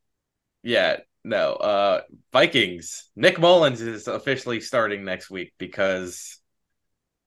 Yeah, 0.62 0.98
no. 1.24 1.52
Uh 1.54 2.02
Vikings. 2.32 3.10
Nick 3.16 3.38
Mullens 3.38 3.80
is 3.80 4.08
officially 4.08 4.60
starting 4.60 5.04
next 5.04 5.30
week 5.30 5.52
because 5.58 6.38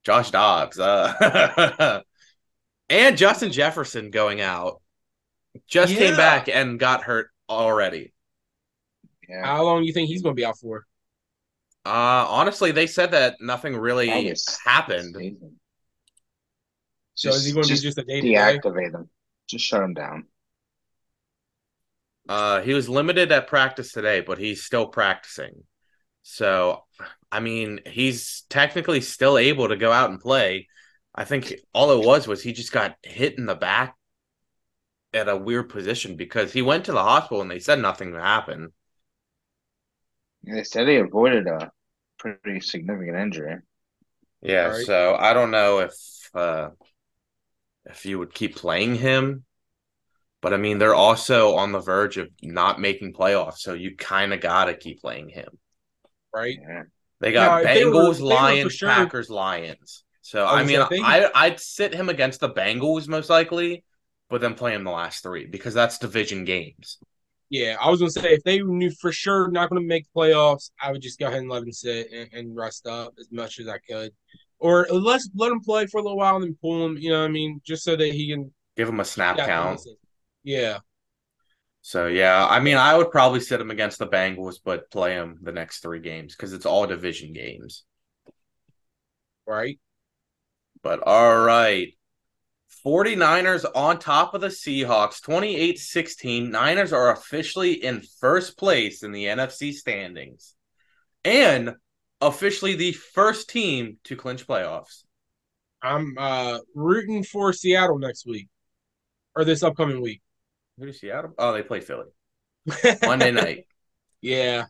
Josh 0.04 0.32
Dobbs 0.32 0.80
uh 0.80 2.02
and 2.90 3.18
Justin 3.18 3.52
Jefferson 3.52 4.10
going 4.10 4.42
out. 4.42 4.82
Just 5.68 5.96
came 5.96 6.16
back 6.16 6.50
and 6.50 6.80
got 6.80 7.04
hurt 7.04 7.30
already. 7.50 8.14
Yeah. 9.28 9.46
How 9.46 9.64
long 9.64 9.82
do 9.82 9.88
you 9.88 9.94
think 9.94 10.08
he's 10.08 10.22
going 10.22 10.36
to 10.36 10.40
be 10.40 10.46
out 10.46 10.58
for? 10.60 10.86
Uh 11.86 12.26
honestly, 12.30 12.72
they 12.72 12.88
said 12.88 13.12
that 13.12 13.36
nothing 13.40 13.76
really 13.76 14.12
August. 14.12 14.60
happened. 14.66 15.16
Season. 15.16 15.60
So 17.14 17.30
is 17.30 17.46
he 17.46 17.54
going 17.54 17.66
to 17.68 17.74
be 17.74 17.80
just 17.80 17.98
a 17.98 18.04
day 18.04 18.22
to 18.22 18.28
deactivate 18.28 18.92
them? 18.92 19.10
Just 19.48 19.66
shut 19.66 19.84
him 19.84 19.94
down. 19.94 20.26
Uh 22.28 22.62
he 22.62 22.74
was 22.74 22.90
limited 22.90 23.32
at 23.32 23.48
practice 23.48 23.92
today, 23.92 24.22
but 24.22 24.40
he's 24.40 24.64
still 24.64 24.88
practicing. 24.88 25.64
So, 26.28 26.84
I 27.32 27.40
mean, 27.40 27.82
he's 27.86 28.46
technically 28.50 29.00
still 29.02 29.38
able 29.38 29.68
to 29.70 29.76
go 29.78 29.92
out 29.92 30.10
and 30.10 30.20
play. 30.20 30.68
I 31.14 31.24
think 31.24 31.54
all 31.72 31.92
it 31.92 32.04
was 32.04 32.28
was 32.28 32.42
he 32.42 32.52
just 32.52 32.72
got 32.72 32.96
hit 33.04 33.38
in 33.38 33.46
the 33.46 33.54
back 33.54 33.96
at 35.14 35.30
a 35.30 35.38
weird 35.38 35.70
position 35.70 36.16
because 36.16 36.52
he 36.52 36.64
went 36.64 36.86
to 36.86 36.92
the 36.94 37.04
hospital 37.04 37.42
and 37.42 37.52
they 37.52 37.60
said 37.60 37.80
nothing 37.80 38.16
happened. 38.16 38.72
They 40.46 40.64
said 40.64 40.88
he 40.88 40.96
avoided 40.98 41.48
a 41.48 41.72
pretty 42.18 42.60
significant 42.60 43.18
injury. 43.18 43.58
Yeah, 44.42 44.68
Right. 44.68 44.86
so 44.86 45.16
I 45.16 45.34
don't 45.34 45.52
know 45.52 45.80
if 45.80 45.94
uh 46.34 46.70
if 47.86 48.06
you 48.06 48.20
would 48.20 48.34
keep 48.34 48.56
playing 48.56 48.96
him. 48.96 49.44
But 50.42 50.54
I 50.54 50.58
mean, 50.58 50.78
they're 50.78 50.94
also 50.94 51.56
on 51.56 51.72
the 51.72 51.80
verge 51.80 52.18
of 52.18 52.30
not 52.44 52.80
making 52.80 53.14
playoffs, 53.14 53.58
so 53.60 53.74
you 53.74 53.96
kind 53.96 54.32
of 54.34 54.42
got 54.42 54.66
to 54.66 54.76
keep 54.76 55.02
playing 55.02 55.30
him. 55.30 55.58
Right. 56.34 56.58
Yeah. 56.62 56.84
They 57.20 57.32
got 57.32 57.64
No, 57.64 57.70
if 57.70 57.74
they 57.76 57.86
were- 57.86 57.92
Bengals, 57.92 58.18
they 58.18 58.24
were 58.24 58.30
Lions, 58.30 58.74
sure- 58.74 58.90
Packers, 58.90 59.30
Lions. 59.30 60.04
So 60.22 60.46
I 60.46 60.60
I 60.60 60.64
mean, 60.64 60.78
gonna 60.78 60.90
say, 60.90 60.96
if 60.98 61.02
they- 61.02 61.26
I 61.26 61.46
I'd 61.46 61.60
sit 61.60 61.94
him 61.96 62.10
against 62.10 62.42
the 62.42 62.50
Bengals 62.50 63.08
most 63.08 63.30
likely, 63.30 63.84
but 64.30 64.42
then 64.42 64.54
play 64.54 64.74
him 64.76 64.84
the 64.84 64.92
last 64.92 65.24
three 65.24 65.46
because 65.48 65.74
that's 65.74 65.98
division 65.98 66.46
games. 66.46 67.00
Yeah, 67.50 67.78
I 67.80 67.90
was 67.90 68.00
going 68.00 68.12
to 68.12 68.20
say 68.20 68.34
if 68.34 68.44
they 68.44 68.60
knew 68.60 68.90
for 68.90 69.12
sure 69.12 69.50
not 69.50 69.70
going 69.70 69.82
to 69.82 69.88
make 69.88 70.08
playoffs, 70.16 70.72
I 70.82 70.92
would 70.92 71.02
just 71.02 71.20
go 71.20 71.28
ahead 71.28 71.40
and 71.40 71.50
let 71.50 71.64
him 71.64 71.72
sit 71.72 72.12
and, 72.12 72.30
and 72.34 72.56
rest 72.56 72.88
up 72.88 73.14
as 73.20 73.32
much 73.32 73.60
as 73.60 73.68
I 73.68 73.78
could, 73.78 74.12
or 74.60 74.88
let's 74.90 75.30
let 75.36 75.52
him 75.52 75.60
play 75.60 75.86
for 75.86 76.00
a 76.00 76.04
little 76.04 76.18
while 76.18 76.36
and 76.36 76.44
then 76.44 76.58
pull 76.60 76.86
him. 76.86 76.98
You 76.98 77.12
know 77.12 77.20
what 77.20 77.30
I 77.30 77.32
mean? 77.32 77.62
Just 77.64 77.84
so 77.84 77.96
that 77.96 78.12
he 78.12 78.32
can 78.32 78.52
Give 78.76 78.90
him 78.90 79.00
a 79.00 79.06
snap 79.06 79.38
count. 79.38 79.82
Yeah. 80.44 80.80
So 81.82 82.08
yeah, 82.08 82.48
I 82.50 82.60
mean, 82.60 82.78
I 82.78 82.98
would 82.98 83.12
probably 83.12 83.40
sit 83.40 83.62
him 83.62 83.72
against 83.72 84.00
the 84.00 84.08
Bengals, 84.08 84.56
but 84.64 84.90
play 84.90 85.14
him 85.14 85.38
the 85.42 85.52
next 85.52 85.80
three 85.80 86.00
games 86.00 86.36
because 86.36 86.52
it's 86.52 86.66
all 86.66 86.88
division 86.88 87.32
games. 87.32 87.84
Right. 89.46 89.80
But 90.82 91.02
all 91.06 91.44
right. 91.44 91.94
49ers 92.86 93.66
on 93.76 94.00
top 94.00 94.34
of 94.34 94.42
the 94.42 94.48
Seahawks, 94.48 95.22
28 95.22 95.78
16. 95.78 96.50
Niners 96.50 96.94
are 96.94 97.12
officially 97.12 97.74
in 97.74 98.02
first 98.20 98.58
place 98.58 99.04
in 99.04 99.12
the 99.12 99.26
NFC 99.26 99.74
standings 99.74 100.56
and 101.24 101.76
officially 102.22 102.76
the 102.76 102.94
first 102.94 103.50
team 103.50 103.98
to 104.06 104.16
clinch 104.16 104.48
playoffs. 104.48 105.04
I'm 105.82 106.16
uh 106.18 106.60
rooting 106.74 107.24
for 107.24 107.54
Seattle 107.54 108.00
next 108.00 108.26
week 108.26 108.48
or 109.36 109.46
this 109.46 109.62
upcoming 109.62 110.02
week. 110.02 110.22
Who 110.80 110.88
does 110.88 111.00
Seattle? 111.00 111.34
Oh, 111.38 111.54
they 111.54 111.62
play 111.62 111.82
Philly 111.82 112.08
Monday 113.04 113.32
night 113.32 113.66
yeah, 114.26 114.66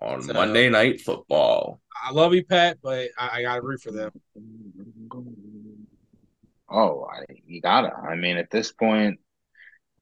on 0.00 0.22
So- 0.22 0.32
Monday 0.32 0.70
Night 0.70 1.02
Football. 1.02 1.80
I 2.02 2.12
love 2.12 2.32
you, 2.32 2.44
Pat, 2.44 2.78
but 2.82 3.08
I, 3.18 3.40
I 3.40 3.42
got 3.42 3.56
to 3.56 3.62
root 3.62 3.82
for 3.82 3.90
them. 3.90 4.10
Oh, 6.70 7.04
I, 7.10 7.24
you 7.46 7.60
gotta. 7.60 7.94
I 7.94 8.14
mean, 8.16 8.36
at 8.36 8.50
this 8.50 8.72
point, 8.72 9.20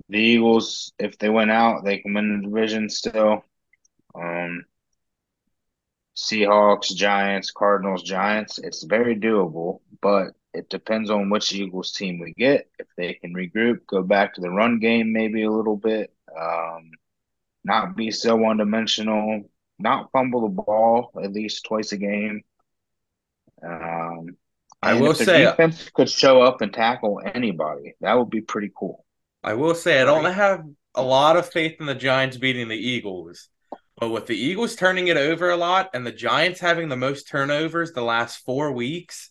the 0.09 0.19
Eagles, 0.19 0.93
if 0.99 1.19
they 1.19 1.31
went 1.31 1.51
out, 1.51 1.85
they 1.85 1.99
can 1.99 2.15
win 2.15 2.43
the 2.43 2.49
division 2.49 2.91
still. 2.91 3.45
Um, 4.15 4.65
Seahawks, 6.17 6.95
Giants, 6.95 7.51
Cardinals, 7.51 8.03
Giants. 8.03 8.59
It's 8.59 8.85
very 8.85 9.15
doable, 9.17 9.81
but 10.01 10.35
it 10.55 10.69
depends 10.71 11.11
on 11.11 11.29
which 11.31 11.53
Eagles 11.53 11.93
team 11.93 12.19
we 12.19 12.33
get. 12.33 12.69
If 12.79 12.87
they 12.97 13.15
can 13.15 13.35
regroup, 13.35 13.87
go 13.87 14.03
back 14.03 14.35
to 14.35 14.41
the 14.41 14.51
run 14.51 14.79
game 14.79 15.13
maybe 15.13 15.43
a 15.43 15.51
little 15.51 15.77
bit, 15.77 16.13
um, 16.39 16.91
not 17.65 17.97
be 17.97 18.11
so 18.13 18.37
one 18.37 18.59
dimensional. 18.59 19.45
not 19.79 20.13
fumble 20.13 20.43
the 20.43 20.49
ball 20.51 21.13
at 21.23 21.33
least 21.33 21.65
twice 21.67 21.93
a 21.93 21.99
game. 21.99 22.45
Um, 23.63 24.37
I 24.83 24.93
and 24.93 25.01
will 25.01 25.13
if 25.13 25.19
the 25.19 25.25
say- 25.25 25.45
defense 25.45 25.91
could 25.91 26.09
show 26.11 26.43
up 26.43 26.61
and 26.61 26.73
tackle 26.73 27.21
anybody, 27.35 27.95
that 28.01 28.15
would 28.15 28.31
be 28.31 28.41
pretty 28.43 28.71
cool. 28.77 29.05
I 29.43 29.55
will 29.55 29.75
say 29.75 30.01
I 30.01 30.05
don't 30.05 30.25
Right. 30.25 30.35
have 30.35 30.63
a 30.95 31.03
lot 31.03 31.37
of 31.37 31.49
faith 31.51 31.77
in 31.81 31.87
the 31.87 31.95
Giants 31.95 32.37
beating 32.37 32.69
the 32.69 32.77
Eagles. 32.77 33.49
But 33.99 34.11
with 34.11 34.27
the 34.27 34.37
Eagles 34.37 34.77
turning 34.77 35.09
it 35.09 35.17
over 35.17 35.49
a 35.51 35.57
lot 35.57 35.91
and 35.95 36.07
the 36.07 36.13
Giants 36.13 36.61
having 36.61 36.89
the 36.91 36.97
most 36.97 37.29
turnovers 37.29 37.93
the 37.93 38.03
last 38.03 38.45
four 38.45 38.73
weeks, 38.73 39.31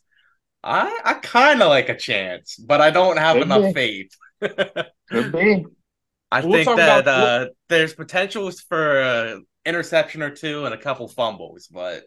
I 0.63 0.99
I 1.05 1.13
kind 1.15 1.61
of 1.61 1.69
like 1.69 1.89
a 1.89 1.95
chance, 1.97 2.55
but 2.55 2.81
I 2.81 2.89
don't 2.89 3.17
have 3.17 3.35
Could 3.35 3.43
enough 3.43 3.73
be. 3.73 3.73
faith. 3.73 4.11
Could 5.09 5.31
be. 5.31 5.65
I 6.31 6.41
We'll 6.43 6.63
think 6.63 6.77
that 6.77 7.01
about- 7.01 7.41
uh, 7.47 7.47
there's 7.69 7.93
potentials 7.93 8.59
for 8.61 9.01
an 9.01 9.45
interception 9.65 10.23
or 10.23 10.31
two 10.31 10.65
and 10.65 10.73
a 10.73 10.77
couple 10.77 11.07
fumbles, 11.07 11.67
but 11.67 12.03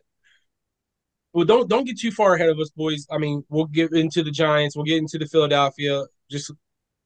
Well, 1.33 1.45
don't 1.45 1.69
don't 1.69 1.85
get 1.85 1.99
too 1.99 2.11
far 2.11 2.35
ahead 2.35 2.49
of 2.49 2.59
us, 2.59 2.71
boys. 2.71 3.07
I 3.11 3.19
mean, 3.19 3.45
we'll 3.49 3.67
get 3.67 3.93
into 3.93 4.23
the 4.23 4.31
Giants. 4.31 4.75
We'll 4.77 4.85
get 4.85 4.99
into 4.99 5.19
the 5.19 5.27
Philadelphia. 5.27 6.05
Just 6.31 6.51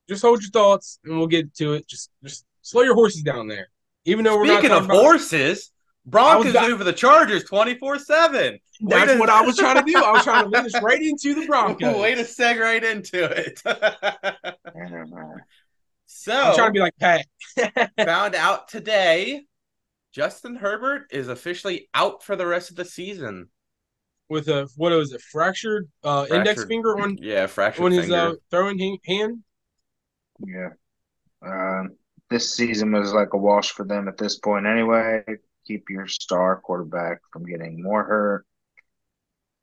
just 0.08 0.22
hold 0.22 0.42
your 0.42 0.50
thoughts, 0.50 0.98
and 1.04 1.16
we'll 1.18 1.26
get 1.26 1.52
to 1.56 1.74
it. 1.74 1.88
Just 1.88 2.10
just 2.22 2.44
slow 2.62 2.82
your 2.82 2.94
horses 2.94 3.22
down 3.22 3.48
there. 3.48 3.68
Even 4.04 4.24
though 4.24 4.36
we're 4.36 4.46
speaking 4.46 4.70
not 4.70 4.78
of 4.78 4.84
about- 4.86 4.96
horses, 5.02 5.70
Broncos 6.06 6.50
about- 6.50 6.70
over 6.70 6.82
the 6.84 6.92
Chargers 6.92 7.44
24 7.44 7.98
7. 7.98 8.58
that's 8.88 9.18
what 9.20 9.28
I 9.28 9.42
was 9.42 9.56
trying 9.56 9.76
to 9.76 9.82
do. 9.90 9.96
I 10.02 10.10
was 10.12 10.24
trying 10.24 10.44
to 10.44 10.50
lead 10.50 10.66
us 10.66 10.82
right 10.82 11.00
into 11.00 11.34
the 11.34 11.46
Broncos. 11.46 11.96
Way 11.96 12.14
to 12.16 12.22
seg 12.22 12.58
right 12.60 12.82
into 12.82 13.24
it. 13.24 13.60
I 13.64 14.42
don't 14.88 15.10
know. 15.10 15.36
so 16.06 16.32
I'm 16.32 16.54
trying 16.54 16.68
to 16.68 16.72
be 16.72 16.80
like 16.80 16.94
Pat. 16.98 17.26
found 18.04 18.34
out 18.34 18.68
today 18.68 19.42
Justin 20.12 20.56
Herbert 20.56 21.06
is 21.10 21.28
officially 21.28 21.88
out 21.94 22.22
for 22.22 22.34
the 22.36 22.46
rest 22.46 22.70
of 22.70 22.76
the 22.76 22.84
season. 22.84 23.48
With 24.32 24.48
a 24.48 24.68
what 24.76 24.92
was 24.92 25.12
it 25.12 25.20
fractured 25.20 25.88
uh 26.02 26.26
index 26.30 26.64
finger 26.64 26.98
on 26.98 27.18
Yeah, 27.20 27.46
fractured 27.46 27.84
on 27.84 27.92
his 27.92 28.06
finger. 28.06 28.16
uh 28.16 28.34
throwing 28.50 28.98
hand. 29.04 29.44
Yeah. 30.44 30.70
Um, 31.44 31.96
this 32.30 32.54
season 32.54 32.92
was 32.92 33.12
like 33.12 33.34
a 33.34 33.38
wash 33.38 33.70
for 33.72 33.84
them 33.84 34.08
at 34.08 34.16
this 34.16 34.38
point 34.38 34.66
anyway. 34.66 35.22
Keep 35.66 35.90
your 35.90 36.06
star 36.08 36.60
quarterback 36.64 37.20
from 37.32 37.44
getting 37.44 37.82
more 37.82 38.02
hurt. 38.04 38.46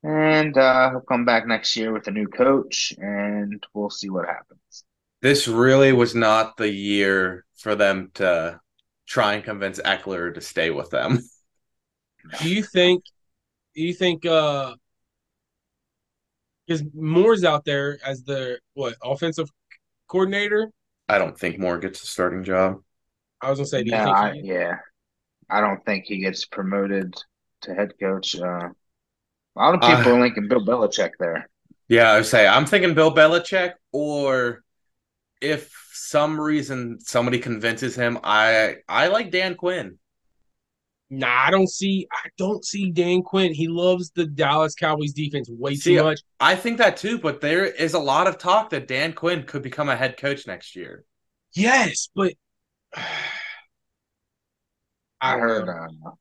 And 0.03 0.57
uh, 0.57 0.91
he'll 0.91 1.01
come 1.01 1.25
back 1.25 1.45
next 1.47 1.75
year 1.75 1.91
with 1.91 2.07
a 2.07 2.11
new 2.11 2.27
coach, 2.27 2.93
and 2.97 3.61
we'll 3.73 3.89
see 3.89 4.09
what 4.09 4.25
happens. 4.27 4.85
this 5.21 5.47
really 5.47 5.91
was 5.91 6.15
not 6.15 6.55
the 6.57 6.69
year 6.71 7.45
for 7.57 7.75
them 7.75 8.11
to 8.13 8.61
try 9.07 9.33
and 9.33 9.43
convince 9.43 9.79
Ekeler 9.79 10.33
to 10.33 10.41
stay 10.41 10.69
with 10.69 10.89
them. 10.89 11.19
Do 12.39 12.49
you 12.49 12.63
think? 12.63 13.03
Do 13.79 13.85
you 13.85 13.93
think? 13.93 14.25
uh 14.25 14.75
Because 16.67 16.83
Moore's 16.93 17.43
out 17.43 17.65
there 17.65 17.99
as 18.05 18.23
the 18.23 18.59
what 18.73 18.95
offensive 19.03 19.49
coordinator. 20.07 20.71
I 21.09 21.17
don't 21.17 21.37
think 21.37 21.59
Moore 21.59 21.77
gets 21.77 21.99
the 22.01 22.07
starting 22.07 22.43
job. 22.43 22.81
I 23.41 23.49
was 23.49 23.59
gonna 23.59 23.67
say, 23.67 23.83
do 23.83 23.91
you 23.91 23.99
No, 23.99 24.01
think? 24.01 24.19
I, 24.19 24.33
yeah, 24.41 24.75
I 25.49 25.61
don't 25.61 25.83
think 25.85 26.05
he 26.05 26.19
gets 26.19 26.45
promoted 26.45 27.15
to 27.63 27.75
head 27.75 27.93
coach. 27.99 28.35
Uh, 28.39 28.69
a 28.69 29.59
lot 29.59 29.75
of 29.75 29.81
Uh, 29.81 30.03
people 30.03 30.13
are 30.13 30.21
linking 30.21 30.47
Bill 30.49 30.65
Belichick 30.65 31.11
there. 31.19 31.49
Yeah, 31.87 32.11
I 32.11 32.15
would 32.17 32.25
say 32.25 32.47
I'm 32.47 32.65
thinking 32.65 32.93
Bill 32.93 33.13
Belichick, 33.13 33.73
or 33.91 34.63
if 35.41 35.73
some 35.93 36.39
reason 36.41 36.99
somebody 37.01 37.39
convinces 37.39 37.95
him, 37.95 38.19
I 38.23 38.77
I 38.89 39.07
like 39.09 39.31
Dan 39.31 39.55
Quinn. 39.55 39.99
Nah, 41.11 41.27
I 41.47 41.49
don't 41.51 41.69
see. 41.69 42.07
I 42.11 42.29
don't 42.37 42.63
see 42.63 42.91
Dan 42.91 43.23
Quinn. 43.23 43.53
He 43.53 43.67
loves 43.67 44.11
the 44.11 44.25
Dallas 44.25 44.75
Cowboys 44.75 45.11
defense 45.13 45.49
way 45.49 45.73
See, 45.75 45.95
too 45.95 46.03
much. 46.03 46.21
I 46.39 46.55
think 46.55 46.77
that 46.77 46.97
too, 46.97 47.17
but 47.17 47.41
there 47.41 47.65
is 47.65 47.93
a 47.95 47.99
lot 47.99 48.27
of 48.27 48.37
talk 48.37 48.69
that 48.69 48.87
Dan 48.87 49.13
Quinn 49.13 49.43
could 49.43 49.63
become 49.63 49.89
a 49.89 49.95
head 49.95 50.17
coach 50.17 50.45
next 50.45 50.75
year. 50.75 51.03
Yes, 51.53 52.09
but 52.15 52.33
I 52.95 53.01
I 55.21 55.37
heard. 55.37 55.65
know. 55.65 55.73
Uh, 56.07 56.11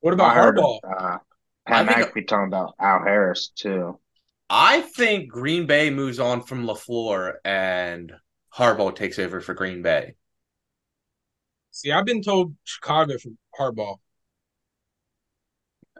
What 0.00 0.14
about 0.14 0.30
I 0.30 0.34
heard 0.34 0.56
Harbaugh? 0.56 0.78
uh, 0.84 1.18
Pat 1.66 1.88
I 1.88 1.94
think- 1.94 2.08
McAfee 2.14 2.28
talking 2.28 2.48
about 2.48 2.74
Al 2.78 3.00
Harris 3.02 3.48
too. 3.48 3.98
I 4.50 4.82
think 4.82 5.30
Green 5.30 5.66
Bay 5.66 5.88
moves 5.88 6.20
on 6.20 6.42
from 6.42 6.66
LaFleur 6.66 7.36
and 7.46 8.12
Harbaugh 8.54 8.94
takes 8.94 9.18
over 9.18 9.40
for 9.40 9.54
Green 9.54 9.80
Bay. 9.80 10.14
See, 11.74 11.90
I've 11.90 12.04
been 12.06 12.22
told 12.22 12.54
Chicago 12.62 13.18
from 13.18 13.36
Harbaugh. 13.58 13.96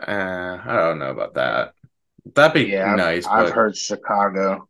Uh, 0.01 0.59
I 0.65 0.77
don't 0.77 0.99
know 1.01 1.11
about 1.11 1.35
that. 1.35 1.73
That'd 2.35 2.55
be 2.55 2.71
Yeah, 2.71 2.93
I've- 2.93 2.97
nice, 2.97 3.27
I've 3.27 3.51
heard 3.51 3.77
Chicago. 3.77 4.69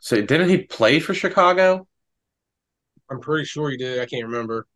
so 0.00 0.20
didn't 0.20 0.48
he 0.48 0.58
play 0.64 0.98
for 1.00 1.14
Chicago? 1.14 1.86
I'm 3.10 3.20
pretty 3.20 3.44
sure 3.44 3.70
he 3.70 3.76
did. 3.76 4.00
I 4.00 4.06
can't 4.06 4.24
remember. 4.26 4.66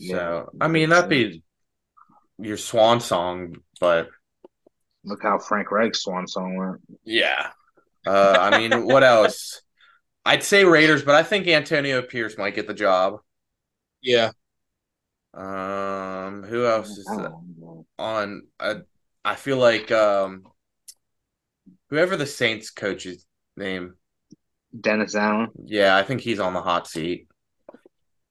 So 0.00 0.50
I 0.60 0.68
mean 0.68 0.90
that'd 0.90 1.10
be 1.10 1.42
your 2.38 2.56
swan 2.56 3.00
song, 3.00 3.56
but 3.80 4.08
Look 5.04 5.22
how 5.22 5.38
Frank 5.38 5.70
Reich's 5.70 6.02
swan 6.02 6.26
song 6.26 6.56
went. 6.56 6.80
yeah. 7.04 7.50
Uh, 8.06 8.36
I 8.40 8.58
mean, 8.58 8.84
what 8.86 9.02
else? 9.04 9.60
I'd 10.24 10.42
say 10.42 10.64
Raiders, 10.64 11.02
but 11.02 11.14
I 11.14 11.22
think 11.22 11.46
Antonio 11.46 12.00
Pierce 12.02 12.38
might 12.38 12.54
get 12.54 12.66
the 12.66 12.74
job. 12.74 13.20
Yeah, 14.00 14.32
Um, 15.34 16.42
who 16.44 16.66
else 16.66 16.98
is 16.98 17.18
I 17.18 17.28
on? 17.98 18.48
Uh, 18.60 18.76
I 19.24 19.34
feel 19.36 19.58
like 19.58 19.90
um, 19.92 20.44
whoever 21.90 22.16
the 22.16 22.26
Saints 22.26 22.70
coach's 22.70 23.26
name. 23.56 23.94
Dennis 24.80 25.14
Allen. 25.14 25.50
Yeah, 25.64 25.96
I 25.96 26.02
think 26.02 26.20
he's 26.20 26.40
on 26.40 26.54
the 26.54 26.62
hot 26.62 26.86
seat. 26.88 27.28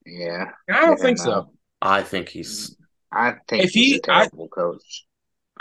Yeah, 0.05 0.51
I 0.69 0.79
don't 0.85 0.99
Yeah, 0.99 1.01
think 1.01 1.17
no. 1.17 1.23
so. 1.23 1.51
I 1.81 2.01
think 2.03 2.29
he's. 2.29 2.75
I 3.11 3.35
think 3.47 3.63
If 3.63 3.71
he's 3.71 3.91
he- 3.91 3.97
a 3.99 4.01
terrible 4.01 4.47
coach. 4.49 5.05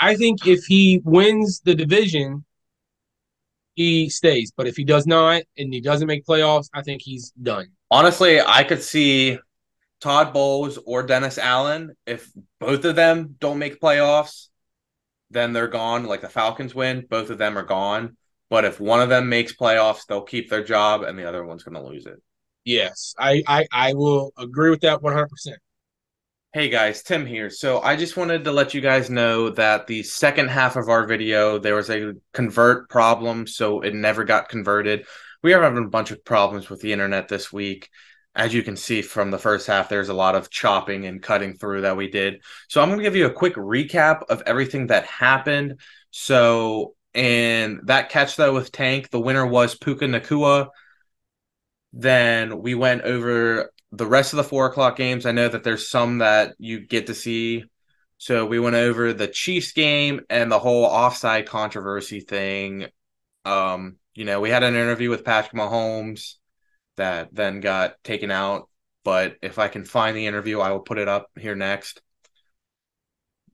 I 0.00 0.14
think 0.14 0.46
if 0.46 0.64
he 0.66 1.00
wins 1.04 1.60
the 1.64 1.74
division, 1.74 2.44
he 3.74 4.08
stays. 4.08 4.52
But 4.56 4.66
if 4.66 4.76
he 4.76 4.84
does 4.84 5.06
not 5.06 5.42
and 5.58 5.72
he 5.72 5.80
doesn't 5.80 6.06
make 6.06 6.24
playoffs, 6.26 6.68
I 6.74 6.82
think 6.82 7.02
he's 7.02 7.32
done. 7.42 7.68
Honestly, 7.90 8.40
I 8.40 8.64
could 8.64 8.82
see 8.82 9.38
Todd 10.00 10.32
Bowles 10.32 10.78
or 10.84 11.02
Dennis 11.02 11.38
Allen. 11.38 11.96
If 12.06 12.30
both 12.60 12.84
of 12.84 12.96
them 12.96 13.36
don't 13.38 13.58
make 13.58 13.80
playoffs, 13.80 14.48
then 15.30 15.52
they're 15.52 15.68
gone. 15.68 16.04
Like 16.04 16.20
the 16.20 16.28
Falcons 16.28 16.74
win, 16.74 17.06
both 17.08 17.30
of 17.30 17.38
them 17.38 17.56
are 17.58 17.64
gone. 17.64 18.16
But 18.48 18.64
if 18.64 18.78
one 18.78 19.00
of 19.00 19.08
them 19.08 19.28
makes 19.28 19.54
playoffs, 19.54 20.06
they'll 20.06 20.22
keep 20.22 20.50
their 20.50 20.62
job, 20.62 21.02
and 21.02 21.18
the 21.18 21.28
other 21.28 21.44
one's 21.44 21.64
going 21.64 21.74
to 21.82 21.88
lose 21.88 22.06
it. 22.06 22.22
Yes, 22.64 23.14
I 23.18 23.42
I, 23.46 23.66
I 23.72 23.94
will 23.94 24.32
agree 24.36 24.70
with 24.70 24.80
that 24.80 25.02
100. 25.02 25.28
percent 25.28 25.58
Hey 26.52 26.70
guys, 26.70 27.02
Tim 27.02 27.26
here. 27.26 27.50
So 27.50 27.82
I 27.82 27.96
just 27.96 28.16
wanted 28.16 28.44
to 28.44 28.50
let 28.50 28.72
you 28.72 28.80
guys 28.80 29.10
know 29.10 29.50
that 29.50 29.86
the 29.86 30.02
second 30.02 30.48
half 30.48 30.76
of 30.76 30.88
our 30.88 31.06
video, 31.06 31.58
there 31.58 31.74
was 31.74 31.90
a 31.90 32.14
convert 32.32 32.88
problem, 32.88 33.46
so 33.46 33.82
it 33.82 33.94
never 33.94 34.24
got 34.24 34.48
converted. 34.48 35.06
We 35.42 35.52
are 35.52 35.62
having 35.62 35.84
a 35.84 35.88
bunch 35.88 36.12
of 36.12 36.24
problems 36.24 36.70
with 36.70 36.80
the 36.80 36.94
internet 36.94 37.28
this 37.28 37.52
week. 37.52 37.90
As 38.36 38.52
you 38.52 38.62
can 38.62 38.76
see 38.76 39.00
from 39.00 39.30
the 39.30 39.38
first 39.38 39.66
half, 39.66 39.88
there's 39.88 40.10
a 40.10 40.14
lot 40.14 40.34
of 40.34 40.50
chopping 40.50 41.06
and 41.06 41.22
cutting 41.22 41.54
through 41.54 41.80
that 41.80 41.96
we 41.96 42.10
did. 42.10 42.42
So 42.68 42.82
I'm 42.82 42.88
going 42.90 42.98
to 42.98 43.02
give 43.02 43.16
you 43.16 43.26
a 43.26 43.32
quick 43.32 43.54
recap 43.54 44.24
of 44.28 44.42
everything 44.44 44.88
that 44.88 45.06
happened. 45.06 45.80
So, 46.10 46.94
in 47.14 47.80
that 47.84 48.10
catch 48.10 48.36
though 48.36 48.52
with 48.52 48.72
Tank, 48.72 49.08
the 49.08 49.18
winner 49.18 49.46
was 49.46 49.74
Puka 49.74 50.04
Nacua. 50.04 50.68
Then 51.94 52.60
we 52.60 52.74
went 52.74 53.02
over 53.02 53.72
the 53.90 54.06
rest 54.06 54.34
of 54.34 54.36
the 54.36 54.44
four 54.44 54.66
o'clock 54.66 54.96
games. 54.96 55.24
I 55.24 55.32
know 55.32 55.48
that 55.48 55.64
there's 55.64 55.88
some 55.88 56.18
that 56.18 56.54
you 56.58 56.80
get 56.80 57.06
to 57.06 57.14
see. 57.14 57.64
So 58.18 58.44
we 58.44 58.58
went 58.58 58.76
over 58.76 59.12
the 59.12 59.28
Chiefs 59.28 59.72
game 59.72 60.20
and 60.28 60.52
the 60.52 60.58
whole 60.58 60.84
offside 60.84 61.46
controversy 61.46 62.20
thing. 62.20 62.86
Um, 63.46 63.96
you 64.14 64.24
know, 64.24 64.40
we 64.40 64.50
had 64.50 64.62
an 64.62 64.74
interview 64.74 65.08
with 65.08 65.24
Patrick 65.24 65.54
Mahomes 65.54 66.34
that 66.96 67.34
then 67.34 67.60
got 67.60 68.02
taken 68.04 68.30
out. 68.30 68.68
But 69.04 69.36
if 69.42 69.58
I 69.58 69.68
can 69.68 69.84
find 69.84 70.16
the 70.16 70.26
interview, 70.26 70.60
I 70.60 70.72
will 70.72 70.80
put 70.80 70.98
it 70.98 71.08
up 71.08 71.30
here 71.38 71.54
next. 71.54 72.02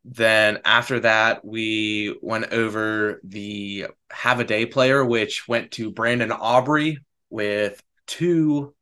Then 0.05 0.61
after 0.65 1.01
that, 1.01 1.45
we 1.45 2.17
went 2.23 2.53
over 2.53 3.21
the 3.23 3.87
have 4.11 4.41
a 4.41 4.45
day 4.45 4.67
player, 4.67 5.05
which 5.05 5.47
went 5.47 5.73
to 5.73 5.93
Brandon 5.93 6.33
Aubrey 6.33 6.99
with 7.31 7.83
two 8.07 8.75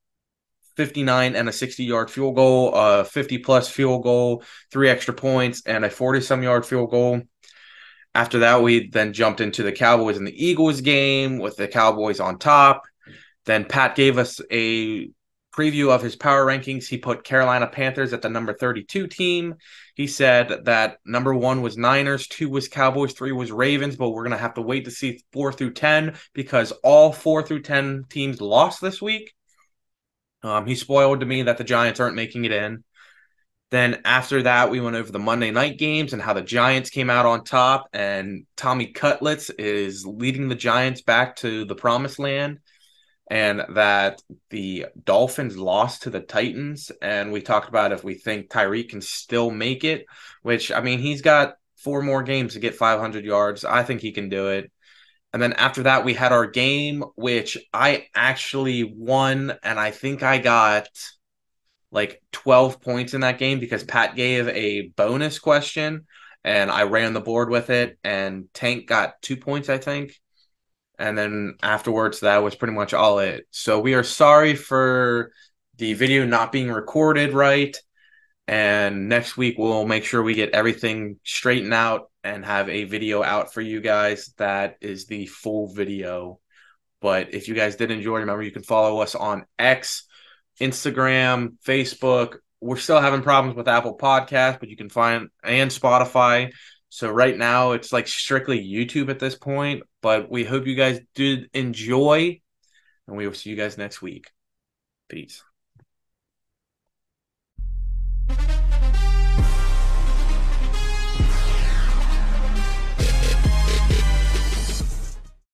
59 0.77 1.37
and 1.37 1.49
a 1.49 1.53
60 1.53 1.85
yard 1.85 2.11
field 2.11 2.37
goal, 2.37 2.75
a 2.75 3.05
50 3.05 3.39
plus 3.39 3.69
field 3.69 4.03
goal, 4.03 4.43
three 4.73 4.89
extra 4.89 5.13
points, 5.13 5.63
and 5.67 5.85
a 5.85 5.91
40 5.91 6.23
some 6.23 6.43
yard 6.43 6.65
field 6.65 6.91
goal. 6.91 7.21
After 8.15 8.41
that, 8.41 8.63
we 8.63 8.89
then 8.89 9.13
jumped 9.13 9.41
into 9.41 9.63
the 9.63 9.73
Cowboys 9.73 10.17
and 10.17 10.27
the 10.27 10.45
Eagles 10.47 10.81
game 10.81 11.39
with 11.39 11.57
the 11.57 11.69
Cowboys 11.69 12.19
on 12.19 12.39
top. 12.39 12.83
Then 13.51 13.65
Pat 13.65 13.97
gave 13.97 14.17
us 14.17 14.41
a 14.53 15.11
preview 15.53 15.91
of 15.91 16.03
his 16.03 16.15
power 16.15 16.47
rankings, 16.47 16.87
he 16.87 16.99
put 16.99 17.25
Carolina 17.25 17.67
Panthers 17.67 18.13
at 18.13 18.23
the 18.23 18.29
number 18.29 18.55
32 18.55 19.09
team. 19.09 19.57
He 19.97 20.07
said 20.07 20.67
that 20.67 20.99
number 21.05 21.35
one 21.35 21.61
was 21.61 21.77
Niners, 21.77 22.29
two 22.29 22.49
was 22.49 22.69
Cowboys, 22.69 23.13
three 23.13 23.33
was 23.33 23.51
Ravens, 23.51 23.97
but 23.97 24.11
we're 24.11 24.23
going 24.23 24.37
to 24.37 24.39
have 24.39 24.55
to 24.55 24.63
wait 24.63 24.85
to 24.85 24.93
see 24.93 25.25
four 25.33 25.53
through 25.53 25.73
10 25.73 26.15
because 26.33 26.71
all 26.85 27.11
four 27.11 27.43
through 27.43 27.63
10 27.63 28.05
teams 28.09 28.41
lost 28.41 28.81
this 28.81 29.03
week. 29.03 29.35
Um, 30.45 30.65
he 30.65 30.77
spoiled 30.77 31.19
to 31.19 31.27
me 31.27 31.43
that 31.43 31.59
the 31.59 31.65
Giants 31.65 31.99
aren't 31.99 32.15
making 32.15 32.45
it 32.45 32.53
in. 32.53 32.85
Then 33.73 34.01
after 34.05 34.43
that, 34.43 34.71
we 34.71 34.81
went 34.81 34.95
over 34.95 35.11
the 35.11 35.19
Monday 35.19 35.51
night 35.51 35.77
games 35.77 36.13
and 36.13 36.23
how 36.23 36.35
the 36.35 36.43
Giants 36.43 36.89
came 36.91 37.11
out 37.11 37.27
on 37.27 37.43
top, 37.43 37.89
and 37.93 38.47
Tommy 38.57 38.93
Cutlets 38.93 39.51
is 39.51 40.07
leading 40.07 40.49
the 40.49 40.55
Giants 40.55 41.03
back 41.03 41.35
to 41.37 41.65
the 41.65 41.75
promised 41.75 42.21
land, 42.21 42.61
and 43.31 43.63
that 43.71 44.21
the 44.51 44.87
Dolphins 45.05 45.57
lost 45.57 46.03
to 46.03 46.11
the 46.11 46.21
Titans. 46.21 46.91
And 47.01 47.33
we 47.33 47.41
talked 47.41 47.69
about 47.69 47.93
if 47.93 48.03
we 48.03 48.15
think 48.15 48.51
Tyreek 48.51 48.91
can 48.91 49.01
still 49.01 49.51
make 49.51 49.85
it, 49.85 50.05
which 50.43 50.73
I 50.73 50.81
mean, 50.81 50.99
he's 50.99 51.23
got 51.23 51.55
four 51.77 52.03
more 52.03 52.25
games 52.25 52.55
to 52.55 52.61
get 52.61 52.75
500 52.75 53.25
yards. 53.25 53.65
I 53.65 53.85
think 53.85 54.01
he 54.01 54.11
can 54.11 54.29
do 54.29 54.49
it. 54.49 54.71
And 55.33 55.41
then 55.41 55.53
after 55.53 55.85
that, 55.85 56.05
we 56.05 56.13
had 56.13 56.33
our 56.33 56.47
game, 56.47 57.05
which 57.15 57.57
I 57.73 58.09
actually 58.17 58.83
won, 58.83 59.57
and 59.63 59.79
I 59.79 59.93
think 59.93 60.25
I 60.25 60.39
got 60.39 60.89
like 61.93 62.21
12 62.33 62.81
points 62.81 63.15
in 63.15 63.21
that 63.21 63.39
game 63.39 63.61
because 63.61 63.85
Pat 63.85 64.17
gave 64.17 64.49
a 64.49 64.89
bonus 64.89 65.39
question 65.39 66.07
and 66.43 66.71
I 66.71 66.85
ran 66.85 67.13
the 67.13 67.21
board 67.21 67.51
with 67.51 67.71
it, 67.71 67.99
and 68.03 68.49
Tank 68.55 68.87
got 68.87 69.21
two 69.21 69.37
points, 69.37 69.69
I 69.69 69.79
think. 69.79 70.19
And 71.01 71.17
then 71.17 71.57
afterwards, 71.63 72.21
that 72.21 72.43
was 72.43 72.55
pretty 72.55 72.75
much 72.75 72.93
all 72.93 73.21
it. 73.21 73.47
So 73.51 73.81
we 73.81 73.95
are 73.95 74.05
sorry 74.05 74.55
for 74.55 75.33
the 75.79 75.95
video 75.95 76.27
not 76.27 76.53
being 76.53 76.71
recorded 76.71 77.33
right. 77.33 77.75
And 78.47 79.09
next 79.09 79.37
week, 79.39 79.57
we'll 79.57 79.87
make 79.87 80.05
sure 80.05 80.23
we 80.23 80.35
get 80.35 80.51
everything 80.51 81.19
straightened 81.25 81.73
out 81.73 82.11
and 82.23 82.45
have 82.45 82.69
a 82.69 82.85
video 82.85 83.23
out 83.23 83.55
for 83.55 83.63
you 83.63 83.81
guys 83.81 84.35
that 84.37 84.77
is 84.83 85.07
the 85.07 85.25
full 85.25 85.73
video. 85.73 86.39
But 87.01 87.33
if 87.33 87.49
you 87.49 87.55
guys 87.55 87.77
did 87.77 87.91
enjoy, 87.91 88.19
remember 88.19 88.43
you 88.43 88.51
can 88.51 88.63
follow 88.63 89.01
us 89.01 89.15
on 89.15 89.47
X, 89.59 90.05
Instagram, 90.61 91.55
Facebook. 91.67 92.37
We're 92.61 92.77
still 92.77 93.01
having 93.01 93.23
problems 93.23 93.57
with 93.57 93.69
Apple 93.69 93.97
Podcast, 93.97 94.61
but 94.61 94.69
you 94.69 94.77
can 94.77 94.91
find 94.91 95.31
and 95.43 95.71
Spotify. 95.71 96.53
So 96.91 97.09
right 97.09 97.37
now 97.37 97.73
it's 97.73 97.93
like 97.93 98.09
strictly 98.09 98.63
YouTube 98.63 99.09
at 99.11 99.21
this 99.21 99.37
point, 99.37 99.85
but 100.03 100.31
we 100.31 100.45
hope 100.45 100.67
you 100.67 100.75
guys 100.75 101.01
did 101.15 101.49
enjoy 101.55 102.41
and 103.07 103.17
we 103.17 103.27
will 103.27 103.35
see 103.35 103.51
you 103.51 103.57
guys 103.57 103.79
next 103.79 104.03
week. 104.03 104.31
Peace. 105.09 105.43